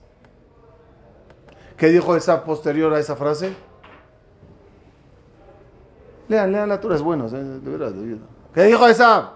¿Qué 1.75 1.87
dijo 1.87 2.15
esa 2.15 2.43
posterior 2.43 2.93
a 2.93 2.99
esa 2.99 3.15
frase? 3.15 3.53
Lean, 6.27 6.51
lean 6.51 6.69
la 6.69 6.79
Torah, 6.79 6.95
es 6.95 7.01
bueno, 7.01 7.27
de 7.27 7.59
verdad. 7.71 7.91
verdad. 7.93 8.25
¿Qué 8.53 8.63
dijo 8.63 8.87
esa? 8.87 9.31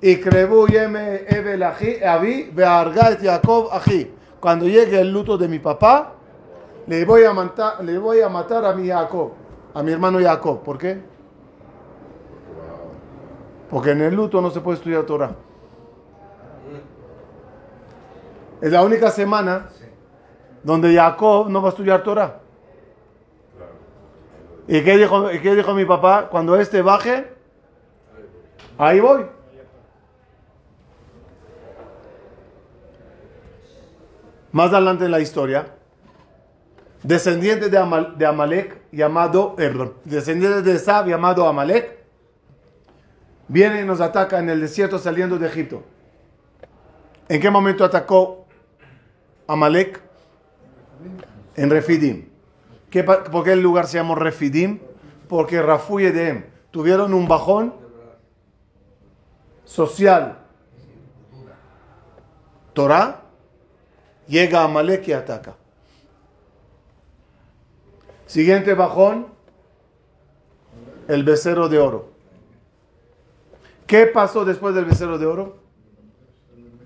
Y 0.00 0.16
crebu 0.16 0.66
yeme 0.66 1.24
aji- 1.28 2.02
avi 2.04 2.50
ve'arga 2.52 3.10
et 3.12 3.20
Jacob 3.22 3.68
aji. 3.70 4.10
Cuando 4.40 4.66
llegue 4.66 5.00
el 5.00 5.12
luto 5.12 5.38
de 5.38 5.46
mi 5.46 5.60
papá, 5.60 6.14
le 6.88 7.04
voy 7.04 7.22
a 7.22 7.32
matar, 7.32 7.84
le 7.84 7.96
voy 7.98 8.20
a, 8.20 8.28
matar 8.28 8.64
a 8.64 8.74
mi 8.74 8.88
Jacob, 8.88 9.30
a 9.72 9.82
mi 9.82 9.92
hermano 9.92 10.18
Jacob. 10.20 10.62
¿Por 10.64 10.78
qué? 10.78 11.00
Porque 13.70 13.92
en 13.92 14.00
el 14.00 14.14
luto 14.14 14.40
no 14.40 14.50
se 14.50 14.60
puede 14.60 14.78
estudiar 14.78 15.04
Torah. 15.04 15.36
Es 18.62 18.70
la 18.70 18.82
única 18.84 19.10
semana 19.10 19.68
donde 20.62 20.94
Jacob 20.94 21.50
no 21.50 21.60
va 21.60 21.68
a 21.68 21.70
estudiar 21.70 22.04
Torah. 22.04 22.38
¿Y 24.68 24.82
qué 24.84 24.96
dijo, 24.96 25.28
qué 25.28 25.54
dijo 25.56 25.74
mi 25.74 25.84
papá? 25.84 26.28
Cuando 26.30 26.54
este 26.56 26.80
baje, 26.80 27.32
ahí 28.78 29.00
voy. 29.00 29.26
Más 34.52 34.72
adelante 34.72 35.06
en 35.06 35.10
la 35.10 35.18
historia, 35.18 35.66
descendiente 37.02 37.68
de, 37.68 37.78
Amal- 37.78 38.16
de 38.16 38.26
Amalek, 38.26 38.80
llamado, 38.92 39.56
eh, 39.58 39.90
descendiente 40.04 40.62
de 40.62 40.76
Esab, 40.76 41.08
llamado 41.08 41.48
Amalek, 41.48 41.98
viene 43.48 43.80
y 43.80 43.84
nos 43.84 44.00
ataca 44.00 44.38
en 44.38 44.50
el 44.50 44.60
desierto 44.60 45.00
saliendo 45.00 45.36
de 45.36 45.48
Egipto. 45.48 45.82
¿En 47.28 47.40
qué 47.40 47.50
momento 47.50 47.82
atacó 47.84 48.41
Amalek? 49.46 50.00
En 51.56 51.70
Refidim. 51.70 52.28
¿Qué 52.90 53.02
¿Por 53.04 53.44
qué 53.44 53.52
el 53.52 53.60
lugar 53.60 53.86
se 53.86 53.98
llamó 53.98 54.14
Refidim? 54.14 54.80
Porque 55.28 55.62
Rafu 55.62 56.00
y 56.00 56.06
Edem 56.06 56.44
tuvieron 56.70 57.14
un 57.14 57.26
bajón 57.26 57.74
social. 59.64 60.38
Torah, 62.72 63.22
llega 64.26 64.62
Amalek 64.62 65.08
y 65.08 65.12
ataca. 65.12 65.54
Siguiente 68.26 68.74
bajón, 68.74 69.26
el 71.08 71.22
becerro 71.24 71.68
de 71.68 71.78
oro. 71.78 72.12
¿Qué 73.86 74.06
pasó 74.06 74.44
después 74.44 74.74
del 74.74 74.86
becerro 74.86 75.18
de 75.18 75.26
oro? 75.26 75.58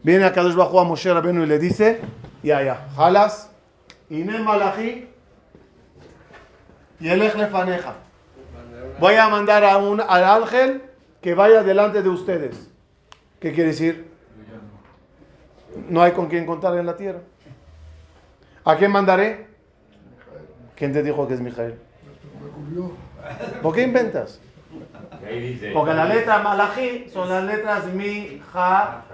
Viene 0.03 0.25
a 0.25 0.33
Kadosh 0.33 0.55
Bajo 0.55 0.81
a 0.81 0.85
Moshe 0.85 1.13
Rabenu 1.13 1.45
y 1.45 1.47
le 1.47 1.59
dice, 1.59 2.01
ya, 2.47 2.63
ya, 2.63 2.89
jalas, 2.95 3.51
inem 4.09 4.45
malachi, 4.45 5.09
y 7.01 7.09
el 7.09 7.19
lefaneja. 7.19 7.95
Voy 9.01 9.17
a 9.17 9.29
mandar 9.29 9.65
a 9.65 9.79
un, 9.79 10.01
al 10.01 10.25
ángel 10.25 10.83
que 11.21 11.35
vaya 11.35 11.65
delante 11.65 12.03
de 12.03 12.09
ustedes. 12.09 12.71
¿Qué 13.41 13.53
quiere 13.53 13.71
decir? 13.71 14.13
No 15.89 16.03
hay 16.03 16.13
con 16.13 16.29
quien 16.29 16.47
contar 16.47 16.79
en 16.79 16.87
la 16.87 16.97
tierra. 16.97 17.19
¿A 18.65 18.77
quién 18.77 18.93
mandaré? 18.93 19.49
¿Quién 20.77 20.93
te 20.93 21.03
dijo 21.03 21.27
que 21.27 21.35
es 21.35 21.41
Mijael? 21.41 21.75
¿Por 23.61 23.75
qué 23.75 23.83
inventas? 23.83 24.41
Porque 25.75 25.95
la 25.95 26.05
letra 26.05 26.39
Malachi 26.39 27.11
son 27.11 27.29
las 27.29 27.43
letras 27.43 27.87
Mija, 27.93 29.05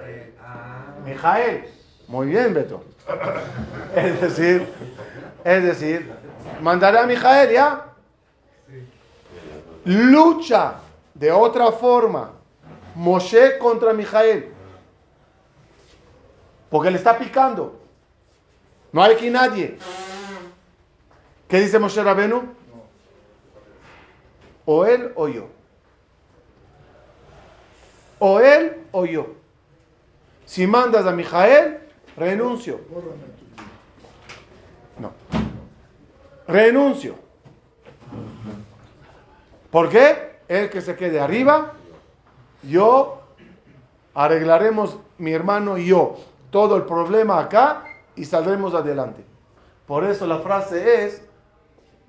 Mijael. 1.05 1.65
Muy 2.09 2.27
bien, 2.27 2.53
Beto. 2.53 2.92
Es 3.95 4.21
decir, 4.21 4.67
es 5.45 5.63
decir, 5.63 6.13
mandaré 6.63 6.99
a 6.99 7.07
Mijael, 7.07 7.53
¿ya? 7.53 7.87
Lucha 9.85 10.77
de 11.15 11.31
otra 11.31 11.73
forma 11.73 12.31
Moshe 12.95 13.59
contra 13.59 13.93
Mijael. 13.93 14.53
Porque 16.71 16.91
le 16.91 16.97
está 16.97 17.19
picando. 17.19 17.79
No 18.93 19.03
hay 19.03 19.15
aquí 19.15 19.29
nadie. 19.29 19.79
¿Qué 21.49 21.61
dice 21.61 21.79
Moshe 21.79 22.03
Rabenu? 22.03 22.43
O 24.65 24.87
él 24.87 25.13
o 25.17 25.29
yo. 25.29 25.49
O 28.19 28.41
él 28.41 28.87
o 28.93 29.05
yo. 29.05 29.35
Si 30.47 30.67
mandas 30.67 31.07
a 31.07 31.13
Mijael, 31.13 31.82
renuncio. 32.17 32.81
No. 34.99 35.13
Renuncio. 36.47 37.17
¿Por 39.71 39.89
qué? 39.89 40.33
Él 40.49 40.69
que 40.69 40.83
se 40.83 40.97
quede 40.97 41.19
arriba, 41.19 41.73
yo 42.63 43.23
arreglaremos, 44.15 44.99
mi 45.19 45.33
hermano 45.33 45.79
y 45.79 45.87
yo, 45.87 46.17
todo 46.51 46.77
el 46.77 46.83
problema 46.83 47.39
acá 47.41 47.85
y 48.15 48.25
saldremos 48.25 48.75
adelante. 48.75 49.25
Por 49.87 50.05
eso 50.05 50.27
la 50.27 50.39
frase 50.39 51.05
es, 51.05 51.23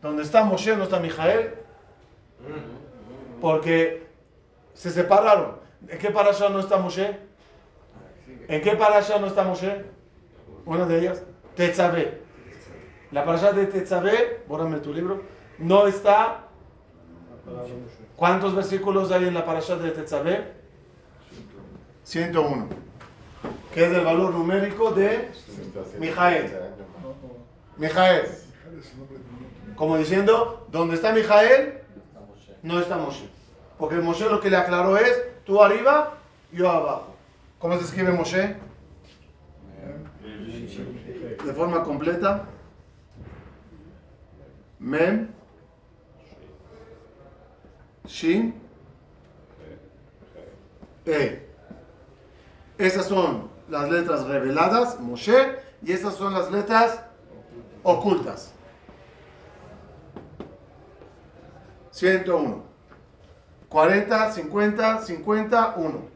donde 0.02 0.24
está 0.24 0.44
Moshe 0.44 0.76
no 0.76 0.84
está 0.84 1.00
Mijael, 1.00 1.54
porque 3.40 4.08
se 4.74 4.92
separaron. 4.92 5.56
¿En 5.88 5.98
qué 5.98 6.10
parasha 6.10 6.50
no 6.50 6.60
está 6.60 6.78
Moshe? 6.78 7.18
¿En 8.48 8.62
qué 8.62 8.76
parasha 8.76 9.20
no 9.20 9.28
está 9.28 9.44
Moshe? 9.44 9.84
Una 10.66 10.86
de 10.86 11.00
ellas, 11.00 11.24
Tetzabé. 11.56 12.22
La 13.12 13.26
parasha 13.26 13.52
de 13.52 13.66
Tetzabé, 13.68 14.44
bórrame 14.48 14.80
tu 14.80 14.94
libro, 14.94 15.22
no 15.60 15.88
está. 15.88 16.46
¿Cuántos 18.16 18.56
versículos 18.56 19.12
hay 19.12 19.26
en 19.26 19.34
la 19.34 19.46
parasha 19.46 19.76
de 19.76 19.92
Tetzabé? 19.92 20.54
101. 22.04 22.68
que 23.74 23.86
es 23.86 23.92
el 23.92 24.06
valor 24.06 24.34
numérico 24.34 24.92
de 24.92 25.30
Mijael. 26.00 26.52
Mijael. 27.78 28.28
Como 29.76 29.98
diciendo, 29.98 30.68
donde 30.72 30.96
está 30.96 31.12
Mijael, 31.12 31.82
no 32.62 32.80
está 32.80 32.98
Moshe. 32.98 33.28
Porque 33.78 33.96
Moshe 33.96 34.30
lo 34.30 34.40
que 34.40 34.50
le 34.50 34.58
aclaró 34.58 34.98
es, 34.98 35.24
tú 35.46 35.62
arriba, 35.62 36.18
yo 36.52 36.70
abajo. 36.70 37.13
¿Cómo 37.64 37.78
se 37.78 37.86
escribe 37.86 38.12
Moshe? 38.12 38.58
De 41.46 41.54
forma 41.54 41.82
completa. 41.82 42.44
Mem. 44.80 45.30
Shin. 48.06 48.54
E. 51.06 51.48
Esas 52.78 53.06
son 53.06 53.50
las 53.70 53.90
letras 53.90 54.26
reveladas, 54.26 55.00
Moshe, 55.00 55.56
y 55.82 55.94
esas 55.94 56.16
son 56.16 56.34
las 56.34 56.52
letras 56.52 57.02
ocultas. 57.82 58.54
101. 61.92 62.62
40, 63.70 64.32
50, 64.34 65.02
50, 65.02 65.76
1. 65.78 66.13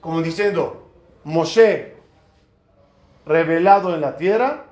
Como 0.00 0.22
diciendo, 0.22 0.88
Moshe 1.24 1.94
revelado 3.26 3.94
en 3.94 4.00
la 4.00 4.16
tierra 4.16 4.64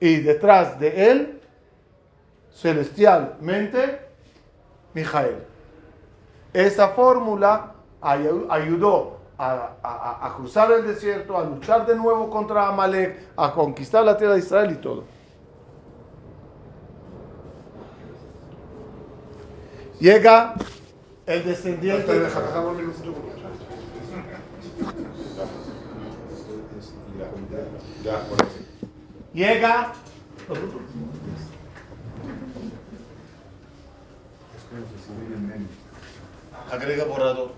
y 0.00 0.16
detrás 0.16 0.78
de 0.78 1.10
él, 1.10 1.40
celestialmente, 2.54 4.00
Mijael. 4.94 5.38
Esa 6.52 6.88
fórmula 6.88 7.72
ay- 8.00 8.46
ayudó 8.50 9.18
a, 9.38 9.70
a- 9.82 10.26
a 10.26 10.34
cruzar 10.36 10.70
el 10.72 10.86
desierto, 10.86 11.36
a 11.38 11.44
luchar 11.44 11.86
de 11.86 11.96
nuevo 11.96 12.28
contra 12.30 12.68
Amalek, 12.68 13.18
a 13.36 13.52
conquistar 13.52 14.04
la 14.04 14.16
tierra 14.16 14.34
de 14.34 14.40
Israel 14.40 14.72
y 14.72 14.76
todo. 14.76 15.04
Llega 19.98 20.54
el 21.26 21.44
descendiente. 21.44 22.12
Ya, 28.04 28.20
por 28.24 28.38
eso. 28.40 28.58
Llega. 29.32 29.92
Agrega 36.70 37.04
borrador. 37.04 37.52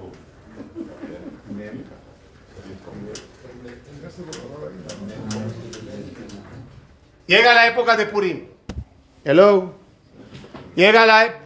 Llega 7.27 7.55
la 7.55 7.67
época 7.69 7.97
de 7.97 8.07
Purim. 8.07 8.47
Hello. 9.25 9.73
Llega 10.75 11.07
la 11.07 11.25
época. 11.25 11.45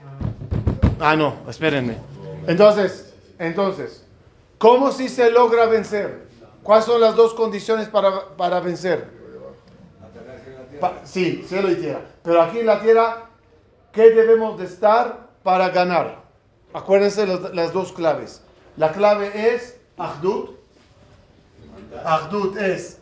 Ah, 0.98 1.14
no, 1.14 1.36
espérenme. 1.48 1.98
Entonces, 2.48 3.14
entonces, 3.38 4.04
¿cómo 4.58 4.90
si 4.90 5.08
se 5.08 5.30
logra 5.30 5.66
vencer? 5.66 6.27
¿Cuáles 6.68 6.84
son 6.84 7.00
las 7.00 7.16
dos 7.16 7.32
condiciones 7.32 7.88
para, 7.88 8.36
para 8.36 8.60
vencer? 8.60 9.08
Sí, 11.02 11.42
cielo 11.48 11.70
y 11.70 11.76
tierra. 11.76 12.02
Pero 12.22 12.42
aquí 12.42 12.58
en 12.58 12.66
la 12.66 12.82
tierra, 12.82 13.30
¿qué 13.90 14.10
debemos 14.10 14.58
de 14.58 14.66
estar 14.66 15.28
para 15.42 15.70
ganar? 15.70 16.24
Acuérdense 16.74 17.26
los- 17.26 17.54
las 17.54 17.72
dos 17.72 17.90
claves. 17.92 18.42
La 18.76 18.92
clave 18.92 19.54
es 19.54 19.80
Ahdut. 19.96 20.58
Ahdut 22.04 22.58
es 22.58 22.98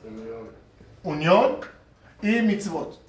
unión 1.03 1.57
y 2.23 2.43
mitzvot. 2.43 3.01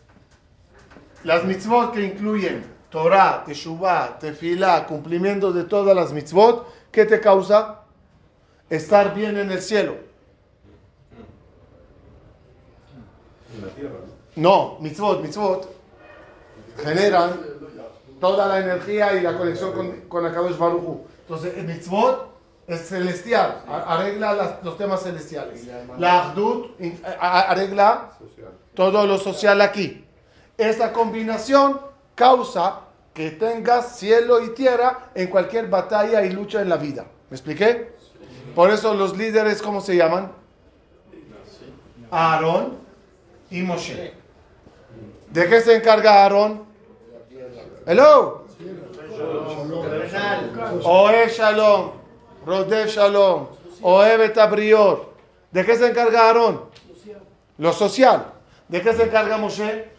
Las 1.24 1.46
mitzvot 1.46 1.94
que 1.94 2.02
incluyen 2.04 2.66
Torah, 2.90 3.44
Teshuvah, 3.46 4.18
Tefilá, 4.18 4.88
cumplimiento 4.88 5.54
de 5.54 5.66
todas 5.66 5.96
las 5.96 6.12
mitzvot, 6.14 6.68
¿qué 6.92 7.06
te 7.06 7.22
causa? 7.22 7.82
Estar 8.72 9.14
bien 9.14 9.38
en 9.38 9.52
el 9.52 9.62
cielo. 9.62 10.07
No, 14.36 14.78
mitzvot, 14.80 15.22
mitzvot 15.22 15.68
generan 16.84 17.40
toda 18.20 18.48
la 18.48 18.60
energía 18.60 19.14
y 19.14 19.22
la 19.22 19.38
conexión 19.38 19.74
con, 19.74 19.92
con 20.08 20.26
Akadosh 20.26 20.58
Baruj 20.58 20.84
Hu. 20.88 21.06
Entonces, 21.22 21.58
el 21.58 21.66
mitzvot 21.66 22.28
es 22.68 22.88
celestial, 22.88 23.62
arregla 23.68 24.34
las- 24.34 24.64
los 24.64 24.78
temas 24.78 25.02
celestiales. 25.04 25.66
La 25.98 26.30
Ahdut 26.30 26.72
arregla 27.20 28.12
todo 28.76 29.08
lo 29.08 29.18
social 29.18 29.62
aquí. 29.62 30.04
Esa 30.58 30.92
combinación 30.94 31.80
causa 32.16 32.82
que 33.14 33.32
tengas 33.32 33.98
cielo 33.98 34.42
y 34.44 34.50
tierra 34.54 35.10
en 35.16 35.28
cualquier 35.30 35.68
batalla 35.68 36.24
y 36.24 36.32
lucha 36.32 36.62
en 36.62 36.70
la 36.70 36.78
vida. 36.78 37.06
¿Me 37.30 37.36
expliqué? 37.38 37.96
Por 38.54 38.70
eso 38.72 38.94
los 38.94 39.18
líderes, 39.18 39.62
¿cómo 39.62 39.82
se 39.82 39.96
llaman? 39.96 40.32
Aarón 42.12 42.78
y 43.50 43.62
Moshe. 43.62 44.14
¿De 45.32 45.50
qué 45.50 45.62
se 45.62 45.76
encarga 45.76 46.24
Aarón? 46.24 46.66
Hello. 47.86 48.46
Oe 50.84 51.30
Shalom, 51.30 51.92
Rodef 52.46 52.94
Shalom, 52.94 53.48
Oe 53.82 54.18
Betabrior. 54.18 55.14
¿De 55.52 55.66
qué 55.66 55.76
se 55.76 55.88
encarga 55.88 56.28
Aarón? 56.28 56.66
Lo 57.58 57.74
social. 57.74 58.34
¿De 58.68 58.82
qué 58.82 58.94
se 58.94 59.04
encarga 59.04 59.38
Moshe? 59.38 59.90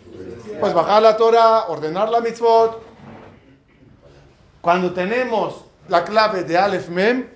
Pues 0.61 0.75
bajar 0.75 1.03
la 1.03 1.17
Torah, 1.17 1.67
ordenar 1.69 2.09
la 2.11 2.21
mitzvot. 2.21 2.83
Cuando 4.61 4.93
tenemos 4.93 5.65
la 5.89 6.05
clave 6.05 6.45
de 6.45 6.59
Aleph 6.59 6.89
Mem, 6.89 7.29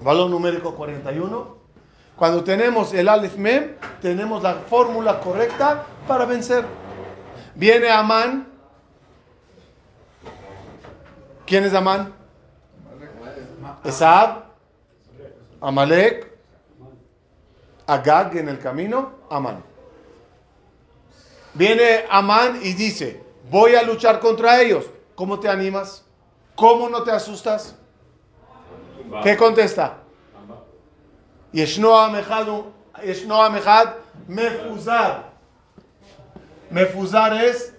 valor 0.00 0.30
numérico 0.30 0.74
41, 0.74 1.53
cuando 2.16 2.44
tenemos 2.44 2.94
el 2.94 3.08
Aleph 3.08 3.36
Mem, 3.36 3.74
tenemos 4.00 4.42
la 4.42 4.54
fórmula 4.54 5.20
correcta 5.20 5.84
para 6.06 6.24
vencer. 6.24 6.64
Viene 7.54 7.90
Amán. 7.90 8.46
¿Quién 11.44 11.64
es 11.64 11.74
Amán? 11.74 12.14
Esab, 13.84 14.44
Amalek, 15.60 16.32
Agag 17.86 18.36
en 18.36 18.48
el 18.48 18.58
camino, 18.58 19.12
Amán. 19.28 19.62
Viene 21.52 22.04
Amán 22.08 22.60
y 22.62 22.72
dice, 22.72 23.22
voy 23.50 23.74
a 23.74 23.82
luchar 23.82 24.20
contra 24.20 24.60
ellos. 24.62 24.86
¿Cómo 25.14 25.38
te 25.38 25.48
animas? 25.48 26.04
¿Cómo 26.54 26.88
no 26.88 27.02
te 27.02 27.10
asustas? 27.10 27.76
¿Qué 29.22 29.36
contesta? 29.36 30.03
ישנו 31.53 31.97
עם 31.99 32.15
אחד, 32.15 32.47
הוא- 32.47 32.63
ישנו 33.03 33.41
עם 33.43 33.55
אחד 33.55 33.85
מפוזר. 34.29 35.11
מפוזר 36.71 37.31
es 37.51 37.71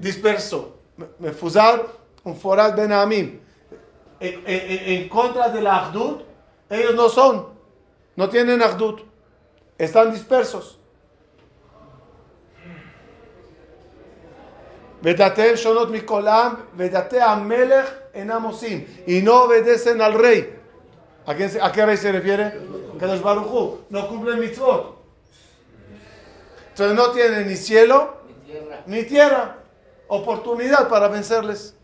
disperso. 0.00 0.56
מפוזר, 1.20 1.74
un 2.24 2.34
foral 2.34 2.72
ben 2.76 2.92
amim. 2.92 3.40
En, 4.20 4.32
en- 4.46 4.82
en 4.94 5.08
contra 5.08 5.48
de 5.48 5.60
la 5.60 5.76
Ahdut, 5.76 6.22
ellos 6.70 6.94
no 6.94 7.08
son, 7.08 7.34
no 8.16 8.28
tienen 8.28 8.60
Ahdut, 8.62 9.00
están 9.78 10.12
dispersos. 10.12 10.76
ודתיהם 15.02 15.56
שונות 15.56 15.90
מכולם, 15.90 16.54
ודתי 16.76 17.20
המלך 17.20 17.90
אינם 18.14 18.42
עושים. 18.42 18.84
y 19.06 19.22
no 19.22 19.32
obedecen 19.44 20.00
al 20.00 20.14
rey. 20.14 20.44
¿A, 21.25 21.35
quién 21.35 21.51
a 21.61 21.71
qué 21.71 21.85
rey 21.85 21.97
se 21.97 22.11
refiere? 22.11 22.59
Kadosh 22.99 23.21
Baruj 23.21 23.53
Hu. 23.53 23.79
No 23.89 24.07
cumplen 24.07 24.39
mitzvot. 24.39 24.97
Entonces 26.69 26.95
no 26.95 27.11
tienen 27.11 27.47
ni 27.47 27.55
cielo 27.55 28.17
ni 28.85 29.03
tierra. 29.03 29.57
Oportunidad 30.07 30.89
para 30.89 31.07
vencerles. 31.07 31.75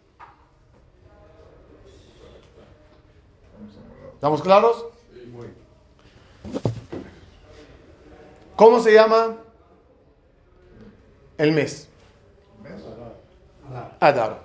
¿Estamos 4.16 4.42
claros? 4.42 4.86
¿Cómo 8.56 8.82
se 8.82 8.94
llama 8.94 9.38
el 11.38 11.54
mes? 11.54 11.88
Adar. 14.02 14.42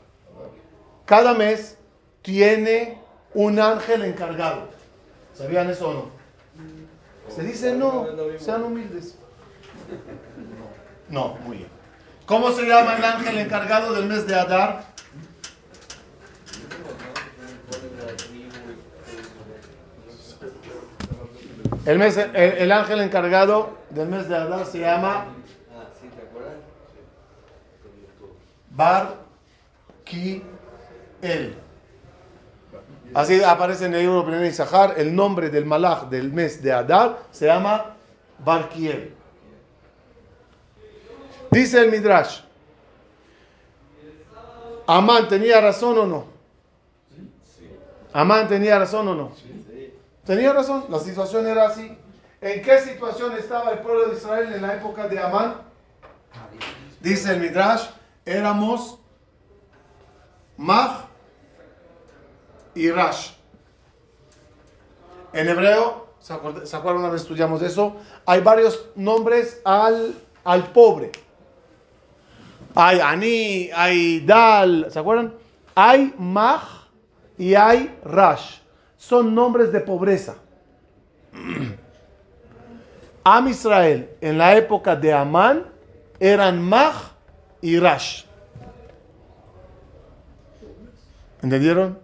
Cada 1.04 1.34
mes 1.34 1.76
tiene 2.22 3.00
un 3.34 3.58
ángel 3.58 4.04
encargado. 4.04 4.73
¿Sabían 5.34 5.68
eso 5.68 5.88
o 5.88 5.94
no? 5.94 6.10
Se 7.28 7.42
dice 7.42 7.74
no, 7.74 8.06
sean 8.38 8.62
humildes. 8.62 9.18
No, 11.08 11.36
muy 11.44 11.58
bien. 11.58 11.68
¿Cómo 12.26 12.50
se 12.52 12.62
llama 12.62 12.96
el 12.96 13.04
ángel 13.04 13.38
encargado 13.38 13.92
del 13.94 14.06
mes 14.06 14.26
de 14.26 14.34
Adar? 14.34 14.84
El, 21.84 21.98
mes, 21.98 22.16
el, 22.16 22.34
el 22.34 22.72
ángel 22.72 23.00
encargado 23.00 23.76
del 23.90 24.08
mes 24.08 24.28
de 24.28 24.36
Adar 24.36 24.64
se 24.64 24.78
llama 24.78 25.26
sí, 26.00 26.08
¿te 26.08 26.22
acuerdas? 26.22 26.54
Bar 28.70 29.16
Ki 30.04 30.42
El. 31.20 31.63
Así 33.14 33.42
aparece 33.44 33.86
en 33.86 33.94
el 33.94 34.00
libro 34.00 34.24
de 34.24 34.48
Isahar, 34.48 34.94
el 34.96 35.14
nombre 35.14 35.48
del 35.48 35.64
malach 35.64 36.08
del 36.08 36.32
mes 36.32 36.60
de 36.60 36.72
Adar 36.72 37.20
se 37.30 37.46
llama 37.46 37.94
Bar 38.44 38.68
Kiel. 38.68 39.14
Dice 41.50 41.80
el 41.80 41.92
Midrash, 41.92 42.40
Amán 44.86 45.28
tenía 45.28 45.60
razón 45.60 45.96
o 45.98 46.06
no? 46.06 46.24
Amán 48.12 48.48
tenía 48.48 48.78
razón 48.80 49.06
o 49.06 49.14
no? 49.14 49.32
Tenía 50.26 50.52
razón, 50.52 50.86
la 50.88 50.98
situación 50.98 51.46
era 51.46 51.68
así. 51.68 51.96
¿En 52.40 52.62
qué 52.62 52.80
situación 52.80 53.36
estaba 53.38 53.70
el 53.70 53.78
pueblo 53.78 54.08
de 54.08 54.16
Israel 54.16 54.52
en 54.52 54.62
la 54.62 54.74
época 54.74 55.06
de 55.06 55.20
Amán? 55.20 55.62
Dice 57.00 57.32
el 57.32 57.40
Midrash, 57.40 57.86
éramos 58.24 58.98
Mach 60.56 61.03
y 62.74 62.90
Rash. 62.90 63.30
En 65.32 65.48
hebreo, 65.48 66.08
¿se 66.20 66.32
acuerdan, 66.32 66.66
¿se 66.66 66.76
acuerdan 66.76 67.02
una 67.02 67.12
vez 67.12 67.22
estudiamos 67.22 67.62
eso? 67.62 67.96
Hay 68.26 68.40
varios 68.40 68.88
nombres 68.94 69.60
al, 69.64 70.14
al 70.44 70.72
pobre. 70.72 71.10
Hay 72.74 73.00
Ani, 73.00 73.70
hay 73.74 74.20
Dal, 74.20 74.86
¿se 74.90 74.98
acuerdan? 74.98 75.34
Hay 75.74 76.14
Mach 76.18 76.88
y 77.38 77.54
hay 77.54 77.98
Rash. 78.04 78.58
Son 78.96 79.34
nombres 79.34 79.72
de 79.72 79.80
pobreza. 79.80 80.36
Am 83.24 83.48
Israel, 83.48 84.10
en 84.20 84.38
la 84.38 84.56
época 84.56 84.94
de 84.96 85.12
Amán, 85.12 85.66
eran 86.20 86.62
Mach 86.62 87.12
y 87.60 87.78
Rash. 87.78 88.24
¿Entendieron? 91.42 92.03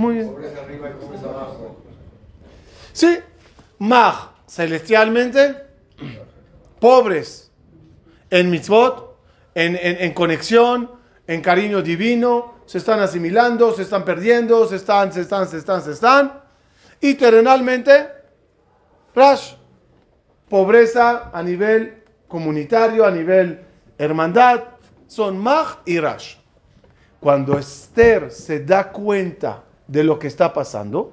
Muy 0.00 0.14
bien. 0.14 0.28
Pobreza 0.28 0.62
arriba 0.62 0.88
y 0.88 0.92
pobreza 0.94 1.26
abajo. 1.26 1.76
Sí, 2.94 3.18
Mach, 3.80 4.30
celestialmente, 4.48 5.56
pobres 6.80 7.52
en 8.30 8.48
mitzvot, 8.50 9.18
en, 9.54 9.76
en- 9.76 9.98
en 10.00 10.14
conexión, 10.14 10.90
en 11.26 11.42
cariño 11.42 11.82
divino, 11.82 12.54
se 12.64 12.78
están 12.78 13.00
asimilando, 13.00 13.74
se 13.74 13.82
están 13.82 14.06
perdiendo, 14.06 14.66
se 14.66 14.76
están, 14.76 15.12
se 15.12 15.20
están, 15.20 15.46
se 15.46 15.58
están, 15.58 15.82
se 15.82 15.92
están. 15.92 16.40
Y 17.02 17.12
terrenalmente, 17.14 18.08
Rash, 19.14 19.52
pobreza 20.48 21.30
a 21.30 21.42
nivel 21.42 22.04
comunitario, 22.26 23.04
a 23.04 23.10
nivel 23.10 23.60
hermandad, 23.98 24.62
son 25.06 25.36
Mach 25.36 25.80
y 25.84 26.00
Rash. 26.00 26.36
Cuando 27.20 27.58
Esther 27.58 28.30
se 28.30 28.60
da 28.64 28.90
cuenta 28.90 29.64
de 29.90 30.04
lo 30.04 30.20
que 30.20 30.28
está 30.28 30.52
pasando, 30.52 31.12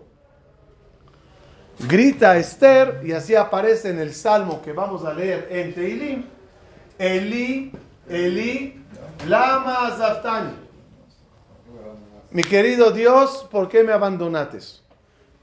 grita 1.80 2.38
Esther 2.38 3.02
y 3.04 3.12
así 3.12 3.34
aparece 3.34 3.90
en 3.90 3.98
el 3.98 4.14
salmo 4.14 4.62
que 4.62 4.72
vamos 4.72 5.04
a 5.04 5.14
leer 5.14 5.48
en 5.50 5.74
Teilim. 5.74 6.26
Eli, 7.00 7.72
Eli, 8.08 8.80
lama 9.28 9.96
zaftani. 9.98 10.52
Mi 12.30 12.44
querido 12.44 12.92
Dios, 12.92 13.48
¿por 13.50 13.68
qué 13.68 13.84
me 13.84 13.94
abandonaste? 13.94 14.60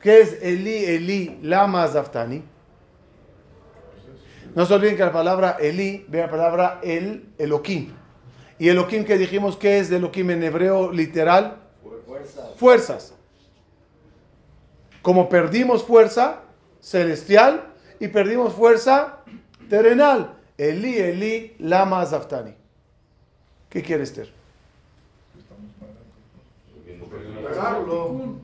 ¿Qué 0.01 0.21
es 0.21 0.39
Eli, 0.41 0.85
Eli, 0.85 1.39
lama 1.43 1.89
zaftani? 1.89 2.43
No 4.55 4.65
se 4.65 4.75
olviden 4.75 4.97
que 4.97 5.05
la 5.05 5.13
palabra 5.13 5.57
Eli 5.61 6.05
ve 6.07 6.21
la 6.21 6.31
palabra 6.31 6.81
El, 6.85 7.31
Elohim. 7.39 7.93
Y 8.61 8.69
Elohim 8.69 9.05
que 9.05 9.19
dijimos 9.19 9.57
que 9.57 9.81
es 9.81 9.91
de 9.91 9.97
Elohim 9.97 10.31
en 10.31 10.45
hebreo 10.45 10.93
literal, 10.93 11.57
Fuerza. 12.07 12.49
fuerzas. 12.57 13.14
Como 15.05 15.29
perdimos 15.29 15.85
fuerza 15.85 16.41
celestial 16.81 17.67
y 18.01 18.09
perdimos 18.09 18.55
fuerza 18.55 19.19
terrenal. 19.69 20.39
Eli, 20.57 20.97
Eli, 20.97 21.55
lama 21.59 22.07
zaftani. 22.07 22.55
¿Qué 23.69 23.83
quiere 23.83 24.05
Esther? 24.05 24.33
Lo 26.75 26.91
mismo 26.91 27.11
que 27.11 27.17
hizo- 27.29 27.49
Pegarlo. 27.49 28.41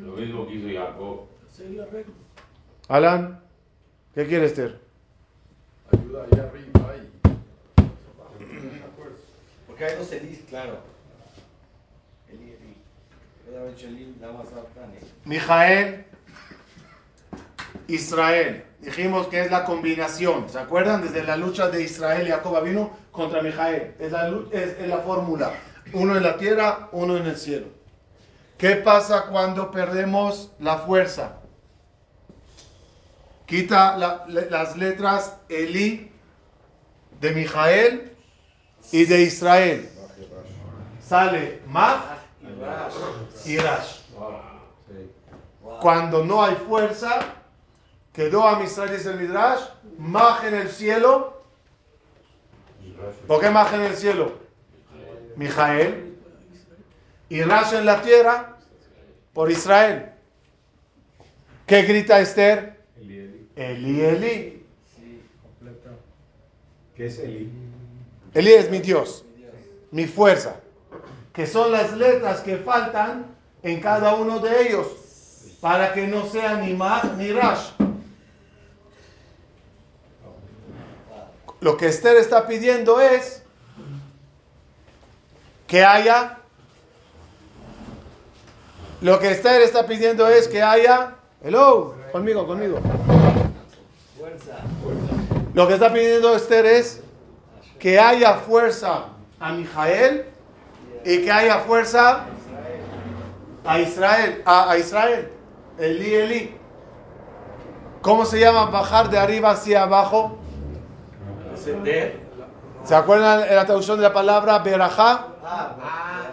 Lo 0.00 0.12
mismo 0.16 0.46
que 0.46 0.54
hizo 0.54 0.80
Jacob. 0.80 1.26
Alan, 2.88 3.40
¿qué 4.14 4.26
quiere 4.26 4.46
Esther? 4.46 4.80
Ayuda 5.92 6.24
ahí 6.24 6.40
arriba, 6.40 6.90
ahí. 6.90 7.10
Porque 9.66 9.84
hay 9.84 9.96
dos 9.98 10.10
Elis, 10.12 10.40
claro. 10.48 10.78
Eli, 12.30 12.52
Eli. 12.52 12.67
Mijael, 15.24 16.04
Israel. 17.88 18.64
Dijimos 18.80 19.26
que 19.28 19.40
es 19.42 19.50
la 19.50 19.64
combinación. 19.64 20.48
¿Se 20.48 20.58
acuerdan? 20.58 21.02
Desde 21.02 21.22
la 21.24 21.36
lucha 21.36 21.68
de 21.68 21.82
Israel 21.82 22.26
y 22.26 22.30
Jacob 22.30 22.62
vino 22.62 22.90
contra 23.10 23.42
Mijael. 23.42 23.94
Es 23.98 24.12
la, 24.12 24.28
es- 24.52 24.86
la 24.86 24.98
fórmula. 24.98 25.52
Uno 25.92 26.16
en 26.16 26.22
la 26.22 26.36
tierra, 26.36 26.88
uno 26.92 27.16
en 27.16 27.26
el 27.26 27.36
cielo. 27.36 27.66
¿Qué 28.56 28.76
pasa 28.76 29.26
cuando 29.30 29.70
perdemos 29.70 30.50
la 30.60 30.78
fuerza? 30.78 31.36
Quita 33.46 33.96
las 33.96 34.76
letras 34.76 35.36
Eli 35.48 36.12
de 37.20 37.30
Mijael 37.32 38.12
y 38.92 39.04
de 39.06 39.22
Israel. 39.22 39.88
Sale 41.02 41.62
Mach 41.66 42.17
y 43.44 43.58
Rash. 43.58 44.00
Cuando 45.80 46.24
no 46.24 46.42
hay 46.42 46.54
fuerza, 46.56 47.20
quedó 48.12 48.46
a 48.46 48.62
Israel, 48.62 48.96
dice 48.96 49.10
el 49.10 49.20
Midrash, 49.20 49.60
Maj 49.98 50.44
en 50.46 50.54
el 50.54 50.68
cielo. 50.68 51.42
¿Por 53.26 53.40
qué 53.40 53.50
Maj 53.50 53.74
en 53.74 53.82
el 53.82 53.94
cielo? 53.94 54.32
Mijael. 55.36 56.16
Y 57.28 57.42
Rash 57.42 57.74
en 57.74 57.84
la 57.84 58.02
tierra 58.02 58.56
por 59.32 59.50
Israel. 59.50 60.12
¿Qué 61.66 61.82
grita 61.82 62.18
Esther? 62.20 62.78
Eli, 63.54 64.00
Eli. 64.00 64.64
¿Qué 66.96 67.06
es 67.06 67.18
Eli? 67.18 67.50
Eli 68.34 68.52
es 68.52 68.70
mi 68.70 68.78
Dios, 68.78 69.24
mi 69.90 70.06
fuerza. 70.06 70.60
Que 71.32 71.46
son 71.46 71.70
las 71.72 71.92
letras 71.92 72.40
que 72.40 72.56
faltan 72.56 73.26
en 73.62 73.80
cada 73.80 74.14
uno 74.14 74.38
de 74.38 74.68
ellos. 74.68 74.86
Para 75.60 75.92
que 75.92 76.06
no 76.06 76.26
sea 76.26 76.54
ni 76.54 76.74
Maj 76.74 77.16
ni 77.16 77.32
Rash. 77.32 77.70
Lo 81.60 81.76
que 81.76 81.88
Esther 81.88 82.16
está 82.16 82.46
pidiendo 82.46 83.00
es 83.00 83.42
que 85.66 85.84
haya. 85.84 86.38
Lo 89.00 89.18
que 89.18 89.30
Esther 89.32 89.62
está 89.62 89.86
pidiendo 89.86 90.28
es 90.28 90.46
que 90.48 90.62
haya. 90.62 91.16
Hello, 91.42 91.94
conmigo, 92.12 92.46
conmigo. 92.46 92.78
Fuerza. 94.18 94.58
Lo 95.54 95.66
que 95.66 95.74
está 95.74 95.92
pidiendo 95.92 96.34
Esther 96.36 96.66
es 96.66 97.00
que 97.78 97.98
haya 97.98 98.34
fuerza 98.34 99.06
a 99.40 99.52
Mijael 99.52 100.26
y 101.04 101.22
que 101.22 101.30
haya 101.32 101.58
fuerza 101.60 102.24
a 103.64 103.78
Israel, 103.78 104.42
a, 104.44 104.70
a 104.70 104.78
Israel. 104.78 105.30
Eli, 105.78 106.14
Eli. 106.14 106.56
¿Cómo 108.02 108.24
se 108.24 108.40
llama 108.40 108.66
bajar 108.66 109.10
de 109.10 109.18
arriba 109.18 109.50
hacia 109.50 109.82
abajo? 109.82 110.38
Ascender. 111.52 112.20
¿Se 112.84 112.94
acuerdan 112.94 113.42
de 113.42 113.54
la 113.54 113.66
traducción 113.66 113.98
de 113.98 114.04
la 114.04 114.12
palabra 114.12 114.58
berajá? 114.60 115.26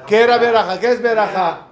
¿Qué 0.08 0.22
era 0.22 0.38
berajá? 0.38 0.80
¿Qué 0.80 0.92
es 0.92 1.02
berajá? 1.02 1.68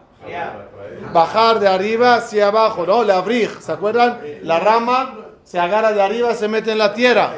Bajar 1.14 1.60
de 1.60 1.68
arriba 1.68 2.16
hacia 2.16 2.48
abajo, 2.48 2.86
¿no? 2.86 3.04
La 3.04 3.22
brij, 3.22 3.60
¿se 3.60 3.72
acuerdan? 3.72 4.20
La 4.42 4.60
rama 4.60 5.20
se 5.44 5.60
agarra 5.60 5.92
de 5.92 6.02
arriba, 6.02 6.34
se 6.34 6.48
mete 6.48 6.72
en 6.72 6.80
la 6.80 6.94
tierra. 6.94 7.34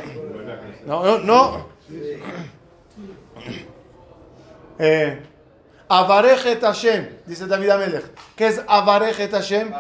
No, 0.86 1.04
no, 1.04 1.18
no. 1.20 1.68
Eh, 4.80 5.22
Avarej 5.88 6.46
et 6.48 6.64
Hashem, 6.64 7.08
dice 7.28 7.48
David 7.48 7.70
Amelech. 7.70 8.06
¿Qué 8.36 8.48
es 8.48 8.62
Avarej 8.68 9.20
et 9.20 9.34
Hashem? 9.34 9.74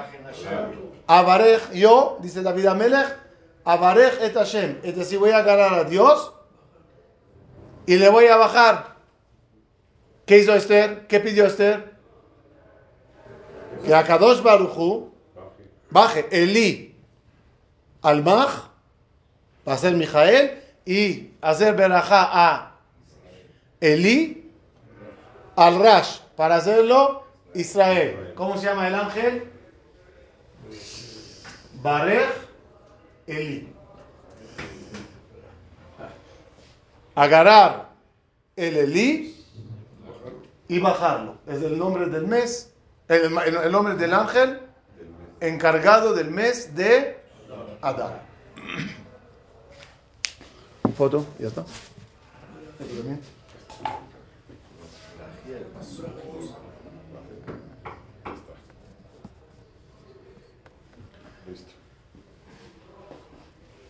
Avarej 1.08 1.62
yo, 1.74 2.18
dice 2.22 2.42
David 2.42 2.68
Amelech. 2.68 3.08
Avarej 3.66 4.22
et 4.22 4.36
Hashem. 4.36 4.80
Es 4.84 4.96
decir, 4.96 5.20
voy 5.20 5.32
a 5.32 5.38
agarrar 5.38 5.74
a 5.74 5.84
Dios 5.84 6.32
y 7.88 7.98
le 7.98 8.10
voy 8.10 8.28
a 8.28 8.38
bajar. 8.38 8.96
¿Qué 10.26 10.40
hizo 10.40 10.54
Esther? 10.54 11.08
¿Qué 11.08 11.20
pidió 11.20 11.46
Esther? 11.46 11.96
Que 13.84 13.94
a 13.94 14.04
Kadosh 14.04 14.42
Baruchu 14.42 15.12
baje. 15.90 16.28
Eli. 16.32 16.96
al 18.06 18.24
Maj, 18.24 18.70
va 19.68 19.74
a 19.74 19.78
ser 19.78 19.96
Mijael, 19.96 20.62
y 20.86 21.32
hacer 21.42 21.76
Berajá 21.76 22.30
a 22.32 22.78
Eli, 23.82 24.45
al 25.56 25.80
Rash, 25.80 26.20
para 26.36 26.56
hacerlo 26.56 27.24
Israel. 27.54 28.34
¿Cómo 28.36 28.58
se 28.58 28.66
llama 28.66 28.88
el 28.88 28.96
ángel? 28.96 29.52
Barej 31.82 32.26
Eli. 33.28 33.72
Agarrar 37.16 37.90
el 38.56 38.76
Eli 38.78 39.46
y 40.68 40.80
bajarlo. 40.80 41.38
Es 41.48 41.62
el 41.62 41.78
nombre 41.78 42.08
del 42.08 42.28
mes, 42.28 42.74
el, 43.08 43.38
el- 43.38 43.56
el 43.56 43.72
nombre 43.72 43.96
del 43.96 44.14
ángel 44.14 44.60
encargado 45.40 46.14
del 46.14 46.32
mes 46.32 46.76
de 46.76 47.18
Adar. 47.82 48.24
Foto, 50.98 51.26
ya 51.40 51.48
está. 51.48 51.64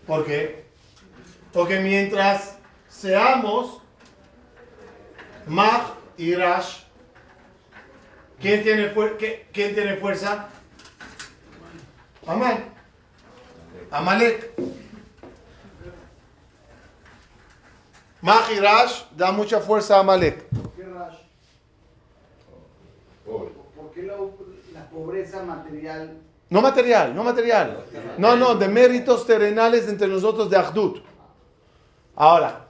¿Por 0.06 0.26
qué? 0.26 0.66
Porque 1.52 1.80
mientras 1.80 2.58
seamos 2.90 3.82
Maj 5.48 5.94
y 6.18 6.36
Rash, 6.36 6.80
¿quién 8.40 8.64
tiene, 8.64 8.94
qué- 9.18 9.48
quién 9.52 9.74
tiene 9.74 9.98
fuerza? 9.98 10.50
Amán. 12.28 12.66
Amalek. 13.92 14.52
Maj 18.22 18.52
y 18.52 18.60
Rash 18.60 19.04
da 19.16 19.32
mucha 19.32 19.60
fuerza 19.60 19.98
a 19.98 20.00
Amalek. 20.00 20.48
¿Por 20.50 20.72
qué 20.74 20.84
Rash? 20.84 21.18
Pobre. 23.26 23.52
¿Por 23.76 23.92
qué 23.92 24.04
la, 24.04 24.16
la 24.74 24.90
pobreza 24.90 25.44
material? 25.44 26.18
No 26.50 26.62
material, 26.62 27.16
no 27.16 27.24
material. 27.24 27.84
No, 28.18 28.36
no, 28.36 28.56
de 28.56 28.68
méritos 28.68 29.26
terrenales 29.26 29.88
entre 29.88 30.08
nosotros 30.08 30.50
de 30.50 30.58
Ahdut. 30.58 31.00
Ahora, 32.16 32.68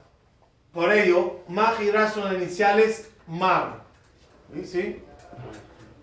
por 0.72 0.90
ello, 0.92 1.40
Maj 1.48 1.82
y 1.82 1.90
Rash 1.90 2.14
son 2.14 2.34
iniciales 2.34 3.10
Mar. 3.26 3.82
¿Sí? 4.54 4.66
¿Sí? 4.66 5.02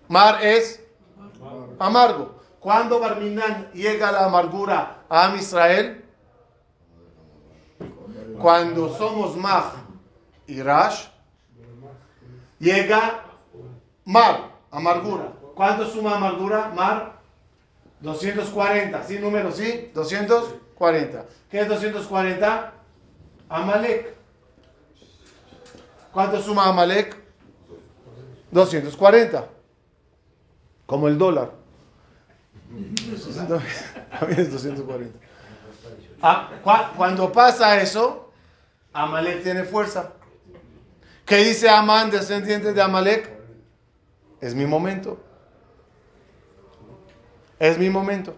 Mar 0.08 0.42
es 0.42 0.84
amargo. 1.78 2.40
¿Cuándo 2.60 2.98
Barminan 3.00 3.70
llega 3.72 4.12
la 4.12 4.24
amargura 4.24 5.02
a 5.08 5.26
Am 5.26 5.36
Israel? 5.36 6.04
Cuando 8.40 8.94
somos 8.96 9.36
Maj 9.36 9.74
y 10.46 10.62
Rash, 10.62 11.06
llega 12.58 13.24
Mar, 14.04 14.50
amargura. 14.70 15.32
¿Cuánto 15.54 15.86
suma 15.86 16.16
amargura? 16.16 16.68
Mar, 16.74 17.20
240. 18.00 19.02
¿Sí, 19.04 19.18
número? 19.18 19.50
¿Sí? 19.52 19.90
240. 19.94 21.24
¿Qué 21.50 21.60
es 21.60 21.68
240? 21.68 22.72
Amalek. 23.48 24.14
¿Cuánto 26.12 26.40
suma 26.42 26.66
Amalek? 26.68 27.16
240. 28.50 29.48
Como 30.86 31.08
el 31.08 31.16
dólar. 31.18 31.50
También 34.18 34.40
es 34.40 34.52
240. 34.52 35.18
Ah, 36.20 36.50
cua- 36.64 36.90
cuando 36.96 37.30
pasa 37.32 37.80
eso, 37.80 38.32
Amalek 38.92 39.42
tiene 39.42 39.64
fuerza. 39.64 40.12
¿Qué 41.24 41.36
dice 41.38 41.68
Amán, 41.68 42.10
descendiente 42.10 42.72
de 42.72 42.82
Amalek? 42.82 43.33
Es 44.44 44.54
mi 44.54 44.66
momento. 44.66 45.18
Es 47.58 47.78
mi 47.78 47.88
momento. 47.88 48.36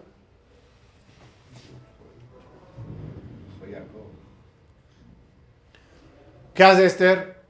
¿Qué 6.53 6.63
hace 6.63 6.85
Esther? 6.85 7.43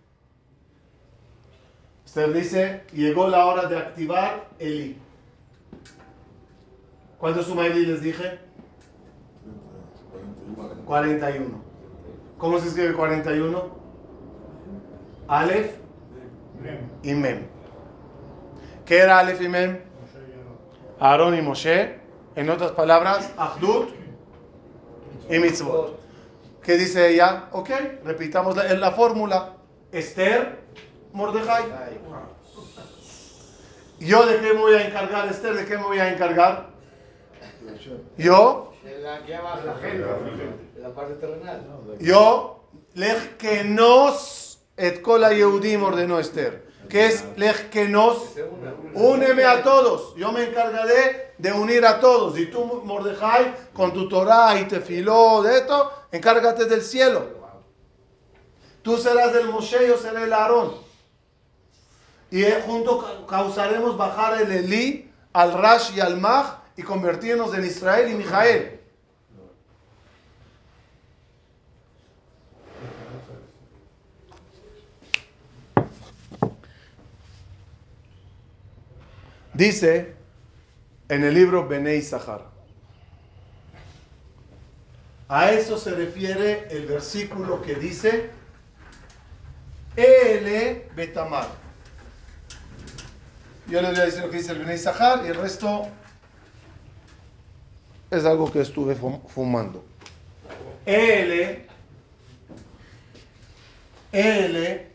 Esther 2.03 2.33
dice, 2.33 2.83
llegó 2.93 3.27
la 3.27 3.45
hora 3.45 3.67
de 3.67 3.77
activar 3.77 4.47
Eli. 4.57 4.97
¿Cuánto 7.19 7.43
suma 7.43 7.67
Eli 7.67 7.85
les 7.85 8.01
dije? 8.01 8.39
41. 10.83 11.61
¿Cómo 12.39 12.59
se 12.59 12.69
escribe 12.69 12.95
41? 12.95 13.77
Aleph 15.27 15.75
y 17.03 17.13
Mem. 17.13 17.56
¿Qué 18.87 18.99
era 18.99 19.19
Aleph 19.19 19.41
y 19.41 19.49
Mem? 19.49 19.79
Aarón 20.99 21.37
y 21.37 21.41
Moshe. 21.41 21.99
En 22.35 22.49
otras 22.49 22.71
palabras, 22.71 23.33
Ahdut 23.37 23.89
y 25.29 25.39
Mitzvot. 25.39 25.99
¿Qué 26.63 26.77
dice 26.77 27.09
ella? 27.09 27.49
Ok, 27.51 27.69
repitamos 28.05 28.55
la, 28.55 28.63
la 28.75 28.91
fórmula. 28.91 29.55
Esther, 29.91 30.59
Mordejai. 31.11 31.65
¿Yo 33.99 34.25
de 34.25 34.37
qué 34.37 34.53
me 34.53 34.59
voy 34.59 34.75
a 34.75 34.87
encargar, 34.87 35.27
Esther? 35.27 35.55
¿De 35.55 35.65
qué 35.65 35.77
me 35.77 35.83
voy 35.83 35.99
a 35.99 36.13
encargar? 36.13 36.69
Yo, 38.17 38.73
la 40.77 40.89
parte 40.93 41.13
terrenal. 41.15 41.61
yo, 41.99 42.69
lech 42.93 43.37
que 43.37 43.63
nos 43.63 44.59
et 44.77 45.01
kol 45.01 45.25
Yehudim 45.27 45.83
ordenó 45.83 46.19
Esther. 46.19 46.66
¿Qué 46.89 47.07
es 47.07 47.23
lech 47.35 47.69
que 47.69 47.87
nos? 47.87 48.17
Úneme 48.93 49.43
a 49.45 49.61
todos. 49.63 50.15
Yo 50.15 50.31
me 50.31 50.43
encargaré 50.45 51.33
de 51.37 51.51
unir 51.51 51.85
a 51.85 51.99
todos. 51.99 52.37
Y 52.37 52.45
tú, 52.47 52.81
Mordejai, 52.83 53.53
con 53.73 53.93
tu 53.93 54.07
Torah 54.07 54.59
y 54.59 54.65
tefiló 54.67 55.41
de 55.43 55.57
esto, 55.59 55.91
encárgate 56.11 56.65
del 56.65 56.81
cielo. 56.81 57.25
Tú 58.81 58.97
serás 58.97 59.35
el 59.35 59.49
Moshe, 59.49 59.87
yo 59.87 59.97
seré 59.97 60.23
el 60.23 60.33
Aarón. 60.33 60.73
Y 62.31 62.43
eh, 62.43 62.63
juntos 62.65 63.03
ca- 63.03 63.25
causaremos 63.37 63.97
bajar 63.97 64.41
el 64.41 64.51
Elí 64.51 65.11
al 65.33 65.53
Rash 65.53 65.91
y 65.95 65.99
al 65.99 66.17
Maj 66.17 66.57
y 66.77 66.83
convertirnos 66.83 67.53
en 67.53 67.65
Israel 67.65 68.09
y 68.11 68.15
Mijael. 68.15 68.76
Dice 79.57 80.13
en 81.09 81.23
el 81.23 81.33
libro 81.33 81.67
Benei 81.67 82.03
Sahar. 82.03 82.45
A 85.27 85.51
eso 85.51 85.79
se 85.79 85.89
refiere 85.95 86.67
el 86.69 86.85
versículo 86.85 87.63
que 87.63 87.73
dice 87.73 88.29
Ele 89.95 90.87
Betamar. 90.95 91.47
Yo 93.67 93.81
les 93.81 93.91
voy 93.93 93.99
a 93.99 94.05
decir 94.05 94.21
lo 94.21 94.29
que 94.29 94.37
dice 94.37 94.51
el 94.51 94.59
Benei 94.59 94.77
Sahar 94.77 95.25
y 95.25 95.29
el 95.29 95.35
resto 95.35 95.87
es 98.11 98.23
algo 98.25 98.51
que 98.51 98.61
estuve 98.61 98.95
fum- 98.95 99.27
fumando. 99.27 99.83
Ele 100.85 101.65
Ele 104.11 104.86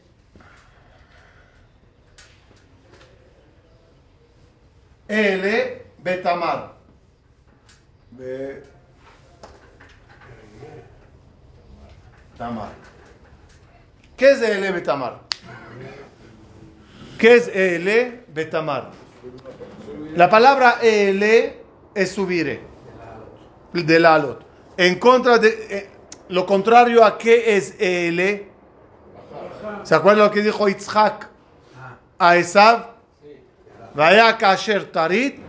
Ele 5.12 5.82
Betamar. 5.98 6.72
Be- 8.12 8.62
Tamar. 12.38 12.70
¿Qué 14.16 14.30
es 14.30 14.40
Ele 14.42 14.72
Betamar? 14.72 15.20
¿Qué 17.18 17.34
es 17.36 17.48
Ele 17.48 18.24
Betamar? 18.28 18.90
La 20.16 20.30
palabra 20.30 20.78
Ele 20.82 21.58
es 21.94 22.10
subire. 22.12 22.60
Del 23.74 24.06
alot. 24.06 24.44
En 24.78 24.98
contra 24.98 25.36
de. 25.38 25.48
eh, 25.70 25.90
lo 26.30 26.46
contrario 26.46 27.04
a 27.04 27.18
qué 27.18 27.56
es 27.56 27.74
Ele. 27.78 28.48
¿Se 29.82 29.94
acuerdan 29.94 30.26
lo 30.26 30.30
que 30.32 30.40
dijo 30.42 30.68
Yitzhak 30.68 31.28
a 32.18 32.36
Esav? 32.36 32.91
Vaya 33.94 34.36
kasher 34.38 34.90
tarit. 34.90 35.40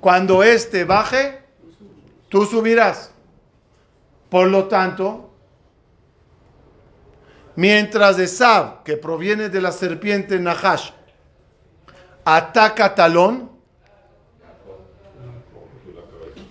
Cuando 0.00 0.42
este 0.42 0.84
baje, 0.84 1.42
tú 2.28 2.46
subirás. 2.46 3.12
Por 4.30 4.48
lo 4.48 4.66
tanto, 4.68 5.30
mientras 7.56 8.18
Esav, 8.18 8.82
que 8.82 8.96
proviene 8.96 9.48
de 9.50 9.60
la 9.60 9.72
serpiente 9.72 10.38
Nahash, 10.38 10.92
ataca 12.24 12.86
a 12.86 12.94
Talón, 12.94 13.50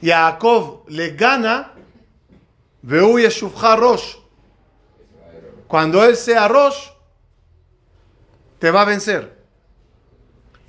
Jacob 0.01 0.83
le 0.87 1.11
gana, 1.11 1.73
Veu 2.81 3.17
Yeshuvcha 3.17 3.75
Rosh. 3.75 4.15
Cuando 5.67 6.03
él 6.03 6.15
sea 6.15 6.47
Rosh, 6.47 6.89
te 8.59 8.71
va 8.71 8.81
a 8.81 8.85
vencer. 8.85 9.38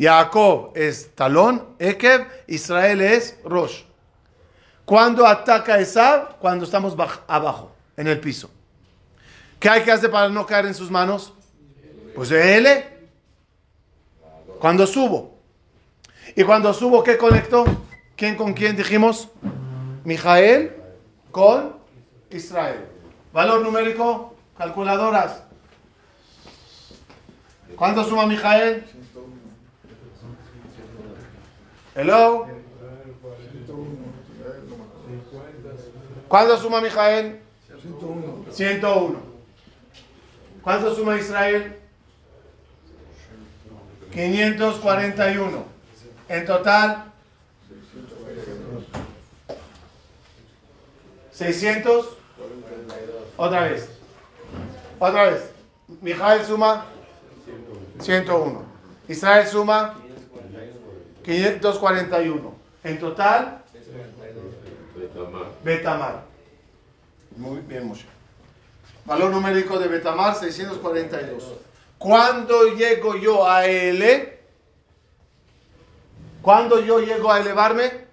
Jacob 0.00 0.72
es 0.74 1.14
talón, 1.14 1.66
Ekev, 1.78 2.26
Israel 2.46 3.02
es 3.02 3.36
Rosh. 3.44 3.82
Cuando 4.86 5.26
ataca 5.26 5.78
Esab? 5.78 6.38
Cuando 6.38 6.64
estamos 6.64 6.96
baj- 6.96 7.20
abajo, 7.28 7.70
en 7.96 8.08
el 8.08 8.18
piso. 8.18 8.50
¿Qué 9.58 9.68
hay 9.68 9.82
que 9.82 9.92
hacer 9.92 10.10
para 10.10 10.30
no 10.30 10.46
caer 10.46 10.66
en 10.66 10.74
sus 10.74 10.90
manos? 10.90 11.34
Pues 12.14 12.30
L. 12.30 12.88
Cuando 14.58 14.86
subo. 14.86 15.38
Y 16.34 16.44
cuando 16.44 16.72
subo, 16.72 17.02
¿qué 17.02 17.18
conecto? 17.18 17.64
¿Quién 18.16 18.36
con 18.36 18.54
quién 18.54 18.76
dijimos? 18.76 19.28
Mijael 20.04 20.76
con 21.30 21.76
Israel. 22.30 22.86
Valor 23.32 23.60
numérico, 23.62 24.34
calculadoras. 24.56 25.42
¿Cuánto 27.76 28.02
suma 28.04 28.26
Mijael? 28.26 28.84
Hello. 31.94 32.46
¿Cuánto 36.28 36.56
suma 36.56 36.80
Mijael? 36.80 37.40
101. 38.52 39.18
¿Cuánto 40.62 40.94
suma 40.94 41.16
Israel? 41.16 41.76
541. 44.12 45.64
En 46.28 46.46
total, 46.46 47.04
600. 51.32 52.16
Otra 53.36 53.64
vez. 53.64 53.88
Otra 55.00 55.30
vez. 55.30 55.50
Mijael 56.00 56.44
suma 56.44 56.86
101. 57.98 58.62
Israel 59.08 59.46
suma 59.48 59.99
541. 61.24 62.54
En 62.82 62.98
total, 62.98 63.62
Betamar. 64.96 65.46
Betamar. 65.62 66.22
Muy 67.36 67.60
bien, 67.60 67.86
Moshe. 67.86 68.06
Valor 69.04 69.30
numérico 69.30 69.78
de 69.78 69.88
Betamar, 69.88 70.34
642. 70.34 71.54
¿Cuándo 71.98 72.74
llego 72.74 73.16
yo 73.16 73.46
a 73.46 73.66
L? 73.66 74.38
¿Cuándo 76.42 76.80
yo 76.80 77.00
llego 77.00 77.30
a 77.30 77.40
elevarme? 77.40 78.08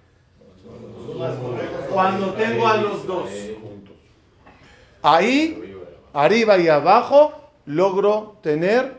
Cuando 1.92 2.34
tengo 2.34 2.68
a 2.68 2.76
los 2.76 3.06
dos. 3.06 3.30
Ahí, 5.02 5.74
arriba 6.12 6.58
y 6.58 6.68
abajo, 6.68 7.50
logro 7.66 8.36
tener 8.42 8.98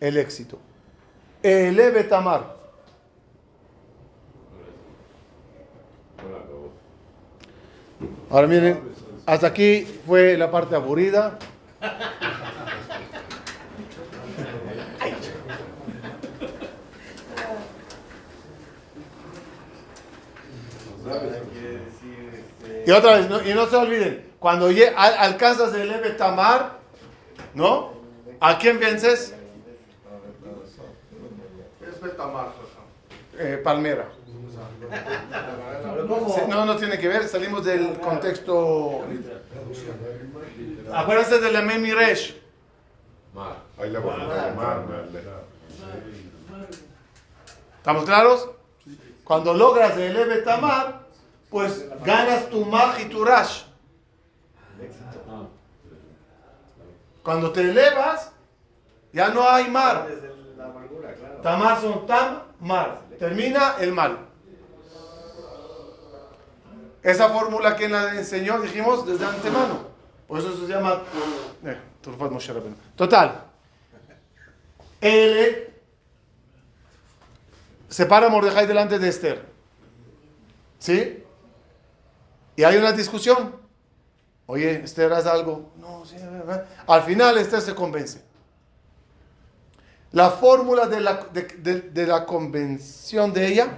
el 0.00 0.16
éxito. 0.16 0.58
Ele 1.42 1.90
Betamar. 1.90 2.56
Ahora 6.18 6.36
acabó. 6.38 6.72
Ahora 8.30 8.46
miren, 8.46 8.80
hasta 9.24 9.46
aquí 9.48 9.86
fue 10.06 10.36
la 10.36 10.50
parte 10.50 10.74
aburrida. 10.74 11.38
Y 22.86 22.90
otra 22.90 23.16
vez, 23.16 23.28
no- 23.28 23.42
y 23.42 23.52
no 23.54 23.66
se 23.66 23.76
olviden, 23.76 24.24
cuando 24.38 24.68
alcanzas 24.96 25.74
el 25.74 25.90
Ebe 25.90 26.10
Tamar, 26.10 26.78
¿no? 27.54 27.92
¿A 28.40 28.58
quién 28.58 28.78
vences? 28.78 29.34
Es 31.88 32.00
Betamar, 32.00 32.52
Eh, 33.38 33.60
Palmera. 33.62 34.08
No, 36.48 36.64
no 36.64 36.76
tiene 36.76 36.98
que 36.98 37.08
ver, 37.08 37.28
salimos 37.28 37.64
del 37.64 37.98
contexto. 37.98 39.04
Acuérdense 40.92 41.38
de 41.40 41.52
la 41.52 41.62
Memi 41.62 41.92
Resh. 41.92 42.36
Mar. 43.34 43.56
Ahí 43.78 43.90
la 43.90 44.00
¿Estamos 47.78 48.04
claros? 48.04 48.50
Cuando 49.24 49.54
logras 49.54 49.96
el 49.96 50.44
Tamar, 50.44 51.00
pues 51.50 51.86
ganas 52.04 52.48
tu 52.48 52.64
Maj 52.64 53.00
y 53.00 53.04
tu 53.06 53.24
Rash. 53.24 53.62
Cuando 57.22 57.50
te 57.50 57.60
elevas, 57.62 58.30
ya 59.12 59.30
no 59.30 59.48
hay 59.48 59.68
mar. 59.68 60.06
Tamar 61.42 61.80
son 61.80 62.06
tam, 62.06 62.42
mar. 62.60 63.00
Termina 63.18 63.76
el 63.80 63.92
mal. 63.92 64.25
Esa 67.06 67.28
fórmula 67.28 67.76
que 67.76 67.88
la 67.88 68.16
enseñó, 68.16 68.60
dijimos, 68.60 69.06
desde 69.06 69.24
antemano. 69.24 69.86
Por 70.26 70.40
eso 70.40 70.58
se 70.58 70.66
llama 70.66 71.02
eh. 71.64 71.78
Total. 72.96 73.44
L 75.00 75.70
se 77.88 78.06
para 78.06 78.28
Mordejai 78.28 78.66
delante 78.66 78.98
de 78.98 79.08
Esther. 79.08 79.46
¿Sí? 80.80 81.22
Y 82.56 82.64
hay 82.64 82.76
una 82.76 82.90
discusión. 82.90 83.54
Oye, 84.46 84.82
Esther, 84.82 85.12
haz 85.12 85.26
algo. 85.26 85.70
No, 85.76 86.04
sí. 86.04 86.16
Al 86.88 87.02
final 87.04 87.38
Esther 87.38 87.60
se 87.60 87.72
convence. 87.72 88.20
La 90.10 90.30
fórmula 90.30 90.88
de 90.88 91.00
la, 91.00 91.28
de 91.32 92.06
la 92.08 92.26
convención 92.26 93.32
de 93.32 93.46
ella, 93.46 93.68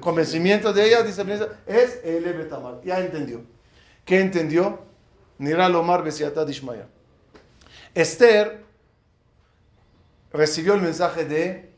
convencimiento 0.00 0.72
de 0.72 0.86
ella, 0.86 1.02
dice 1.02 1.22
es 1.66 2.00
el 2.04 2.24
Betamar. 2.32 2.80
Ya 2.84 2.98
entendió. 3.00 3.42
¿Qué 4.04 4.20
entendió? 4.20 4.84
Nira 5.38 5.68
Lomar 5.68 6.02
Besiata 6.02 6.44
Dishmaya. 6.44 6.86
Esther 7.94 8.64
recibió 10.32 10.74
el 10.74 10.82
mensaje 10.82 11.24
de 11.24 11.72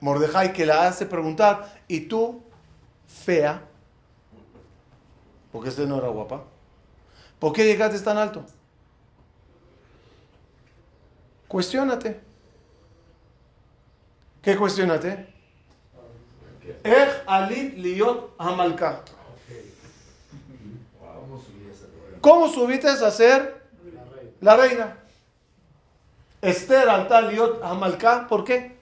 Mordejai 0.00 0.52
que 0.52 0.66
la 0.66 0.86
hace 0.86 1.06
preguntar, 1.06 1.82
¿y 1.88 2.02
tú, 2.02 2.42
fea? 3.06 3.62
Porque 5.52 5.70
Esther 5.70 5.88
no 5.88 5.98
era 5.98 6.08
guapa. 6.08 6.44
¿Por 7.38 7.52
qué 7.52 7.64
llegaste 7.64 7.98
tan 8.00 8.18
alto? 8.18 8.44
Cuestiónate. 11.46 12.20
¿Qué 14.42 14.56
cuestiónate? 14.56 15.37
Ech 16.84 17.22
alit 17.26 17.76
liot 17.76 18.34
hamalka. 18.38 19.02
¿Cómo 22.20 22.48
subiste 22.48 22.88
a 22.88 23.10
ser 23.10 23.62
la 24.40 24.56
reina? 24.56 24.96
Esther 26.42 26.88
alta 26.88 27.20
liot 27.22 27.62
hamalka. 27.62 28.26
¿Por 28.28 28.44
qué? 28.44 28.76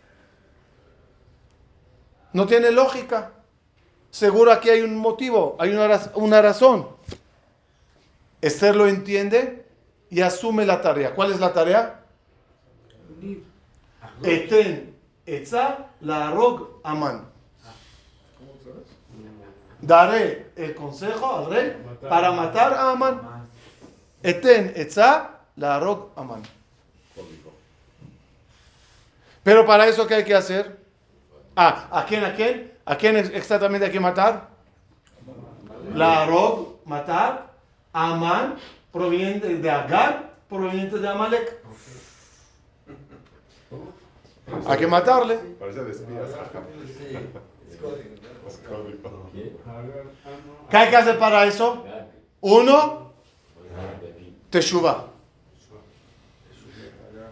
No 2.32 2.47
tiene 2.47 2.70
lógica. 2.70 3.32
Seguro 4.11 4.53
aquí 4.53 4.70
hay 4.70 4.80
un 4.80 4.97
motivo, 4.97 5.57
hay 5.59 5.70
una, 5.70 6.01
una 6.14 6.41
razón. 6.41 6.89
Esther 8.41 8.76
lo 8.76 8.87
entiende 8.87 9.66
y 10.11 10.20
asume 10.20 10.64
la 10.64 10.80
tarea. 10.80 11.14
¿Cuál 11.14 11.32
es 11.32 11.41
la 11.41 11.53
tarea? 11.53 12.01
Eten 14.22 14.95
etza 15.26 15.91
la 16.01 16.30
rog 16.30 16.80
aman. 16.82 17.28
Daré 19.81 20.51
el 20.57 20.74
consejo 20.74 21.37
al 21.37 21.51
rey 21.51 21.77
para 22.09 22.33
matar 22.33 22.72
a 22.74 22.91
Amán. 22.91 23.20
Eten 24.22 24.72
etza 24.74 25.31
la 25.57 25.79
rog 25.79 26.11
aman. 26.16 26.43
Pero 29.43 29.64
para 29.64 29.87
eso, 29.87 30.07
¿qué 30.07 30.14
hay 30.14 30.24
que 30.24 30.35
hacer? 30.35 30.77
Ah, 31.55 31.87
¿a 31.91 32.05
quién, 32.05 32.24
a 32.24 32.35
quién? 32.35 32.72
¿A 32.85 32.97
quién 32.97 33.16
ex- 33.16 33.31
exactamente 33.31 33.87
hay 33.87 33.93
que 33.93 34.01
matar? 34.01 34.49
La 35.95 36.27
Rog, 36.27 36.77
matar. 36.85 37.53
Amán, 37.93 38.57
proveniente 38.93 39.57
de 39.57 39.70
Agar, 39.70 40.33
proveniente 40.49 40.99
de 40.99 41.09
Amalek. 41.09 41.57
Hay 44.66 44.79
que 44.79 44.87
matarle. 44.87 45.37
Parece 45.59 45.85
de 45.85 45.91
espías. 45.93 46.29
¿Qué 50.70 50.77
hay 50.77 50.91
que 50.91 50.97
hacer 50.97 51.18
para 51.18 51.45
eso? 51.45 51.85
Uno, 52.41 53.12
Teshuvah. 54.51 55.07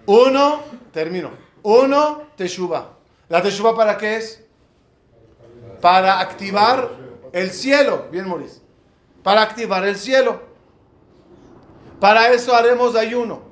Uno, 0.07 0.61
termino. 0.92 1.30
Uno, 1.62 2.22
Teshuvah. 2.36 2.90
¿La 3.28 3.42
Teshuvah 3.42 3.74
para 3.74 3.97
qué 3.97 4.16
es? 4.16 4.45
Para 5.80 6.20
activar 6.20 7.05
El 7.34 7.51
cielo, 7.51 8.07
bien 8.12 8.28
Maurice, 8.28 8.61
para 9.24 9.42
activar 9.42 9.84
el 9.84 9.97
cielo. 9.97 10.40
Para 11.99 12.28
eso 12.28 12.55
haremos 12.55 12.95
ayuno. 12.95 13.42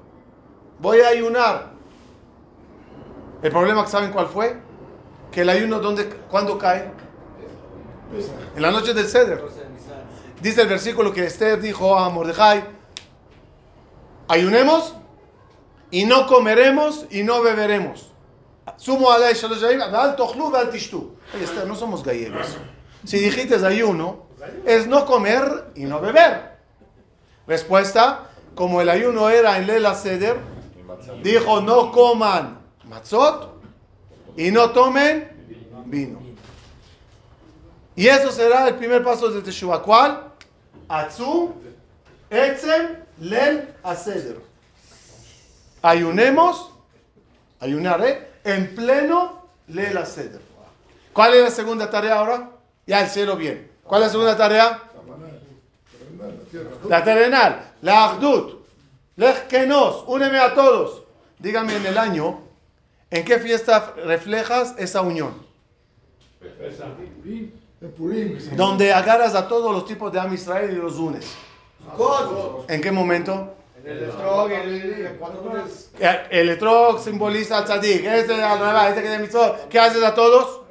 Voy 0.79 1.01
a 1.01 1.09
ayunar. 1.09 1.73
El 3.43 3.51
problema, 3.51 3.85
¿saben 3.89 4.13
cuál 4.13 4.29
fue? 4.29 4.57
Que 5.33 5.41
el 5.41 5.49
ayuno, 5.49 5.81
¿dónde, 5.81 6.09
¿cuándo 6.31 6.59
cae? 6.59 6.93
En 8.55 8.63
la 8.63 8.71
noche 8.71 8.93
del 8.93 9.09
ceder. 9.09 9.43
Dice 10.41 10.63
el 10.63 10.69
versículo 10.69 11.13
que 11.13 11.25
Esther 11.25 11.61
dijo 11.61 11.97
a 11.97 12.11
Mordejai, 12.11 12.65
ayunemos 14.29 14.95
y 15.91 16.05
no 16.05 16.27
comeremos 16.27 17.07
y 17.11 17.23
no 17.23 17.43
beberemos. 17.43 18.11
Sumo 18.77 19.11
alay 19.11 19.33
Esther, 19.33 21.67
no 21.67 21.77
somos 21.77 22.03
gallegos. 22.03 22.59
Si 23.05 23.19
dijiste 23.19 23.55
ayuno, 23.65 24.27
es 24.67 24.87
no 24.87 25.07
comer 25.07 25.73
y 25.75 25.85
no 25.85 26.01
beber. 26.01 26.59
Respuesta, 27.47 28.31
como 28.55 28.81
el 28.81 28.89
ayuno 28.89 29.31
era 29.31 29.57
en 29.57 29.67
Lela 29.67 29.95
Seder, 29.95 30.37
dijo 31.23 31.61
no 31.61 31.91
coman 31.91 32.61
matzot 32.85 33.52
y 34.37 34.51
no 34.51 34.71
tomen 34.71 35.31
vino. 35.87 36.21
Y 37.95 38.07
eso 38.07 38.33
será 38.33 38.69
el 38.69 38.77
primer 38.77 39.05
paso 39.05 39.31
de 39.31 39.43
Teshuvah. 39.43 39.83
¿Cuál? 39.83 40.33
Atzu, 40.89 41.55
Etzem, 42.31 42.97
Lel, 43.21 43.75
Aseder. 43.83 44.41
Ayunemos, 45.83 46.71
ayunaré, 47.61 48.31
en 48.45 48.75
pleno 48.75 49.47
Lel, 49.69 49.97
Aseder. 49.97 50.41
¿Cuál 51.13 51.35
es 51.35 51.43
la 51.43 51.51
segunda 51.51 51.91
tarea 51.91 52.19
ahora? 52.19 52.51
Ya 52.87 53.03
el 53.03 53.09
cielo 53.09 53.37
bien. 53.37 53.71
¿Cuál 53.85 54.03
es 54.03 54.09
la 54.09 54.13
segunda 54.13 54.37
tarea? 54.37 54.83
La 56.89 57.05
terrenal, 57.05 57.73
la 57.83 58.05
Agdut, 58.05 58.67
Lech 59.17 59.47
Kenos, 59.47 60.05
úneme 60.07 60.39
a 60.39 60.55
todos. 60.55 61.03
Dígame 61.39 61.77
en 61.77 61.87
el 61.87 61.99
año, 61.99 62.42
¿en 63.13 63.25
qué 63.25 63.39
fiesta 63.39 63.95
reflejas 64.05 64.75
esa 64.79 65.03
unión? 65.03 65.35
Donde 68.57 68.93
agarras 68.93 69.35
a 69.35 69.47
todos 69.47 69.73
los 69.73 69.87
tipos 69.87 70.13
de 70.13 70.19
Am 70.19 70.33
Israel 70.35 70.71
y 70.73 70.77
los 70.77 70.97
unes. 70.97 71.35
¿En 72.69 72.81
qué 72.81 72.91
momento? 72.91 73.55
En 73.85 73.91
el 73.91 74.05
estrog, 74.05 74.51
el, 74.51 75.19
Eh, 75.99 76.27
El 76.31 76.49
etrog 76.51 77.01
simboliza 77.01 77.59
al 77.59 77.65
tzadik, 77.65 78.05
este 78.05 78.41
al 78.43 78.59
revés, 78.61 78.91
este 78.91 79.03
que 79.03 79.09
de 79.09 79.19
mitzvot. 79.19 79.69
¿Qué 79.69 79.79
haces 79.79 80.03
a 80.03 80.15
todos? 80.15 80.63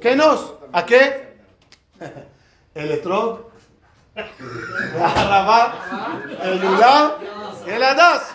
¿Qué 0.00 0.16
nos? 0.16 0.54
¿A 0.72 0.84
qué? 0.84 1.36
El 2.74 2.90
etrog, 2.90 3.46
la 4.14 4.24
rabá, 5.30 6.18
el 6.42 6.60
lulá, 6.60 7.16
el 7.66 7.82
adas. 7.82 8.34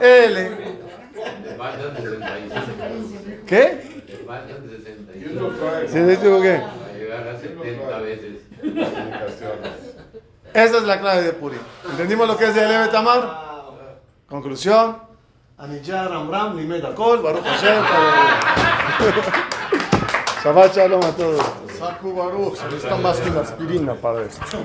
El, 0.00 0.81
Le 1.44 1.54
faltan 1.56 1.96
65. 1.96 3.46
¿Qué? 3.46 4.02
Le 4.08 4.16
faltan 4.26 4.68
65. 4.68 5.52
¿Sí, 5.88 5.98
digo 6.22 6.40
qué? 6.40 6.60
Para 6.60 6.92
llegar 6.98 7.28
a 7.28 7.38
70 7.38 7.98
veces. 7.98 8.42
Esa 10.54 10.76
es 10.76 10.82
la 10.84 11.00
clave 11.00 11.22
de 11.22 11.32
Purim. 11.32 11.60
¿Entendimos 11.90 12.28
lo 12.28 12.36
que 12.36 12.46
es 12.46 12.54
de 12.54 12.64
Eleve 12.64 12.88
Tamar? 12.88 13.52
Conclusión. 14.28 14.98
Anillar, 15.58 16.12
Amram, 16.12 16.58
Akol, 16.84 17.22
Baruch 17.22 17.44
Hashem. 17.44 17.84
Shabbat 20.42 20.74
Shalom 20.74 21.04
a 21.04 21.12
todos. 21.12 21.46
Saku 21.78 22.14
Baruch, 22.14 22.58
necesita 22.64 22.96
más 22.96 23.20
que 23.20 23.30
una 23.30 23.40
aspirina 23.40 23.94
para 23.94 24.22
esto. 24.22 24.58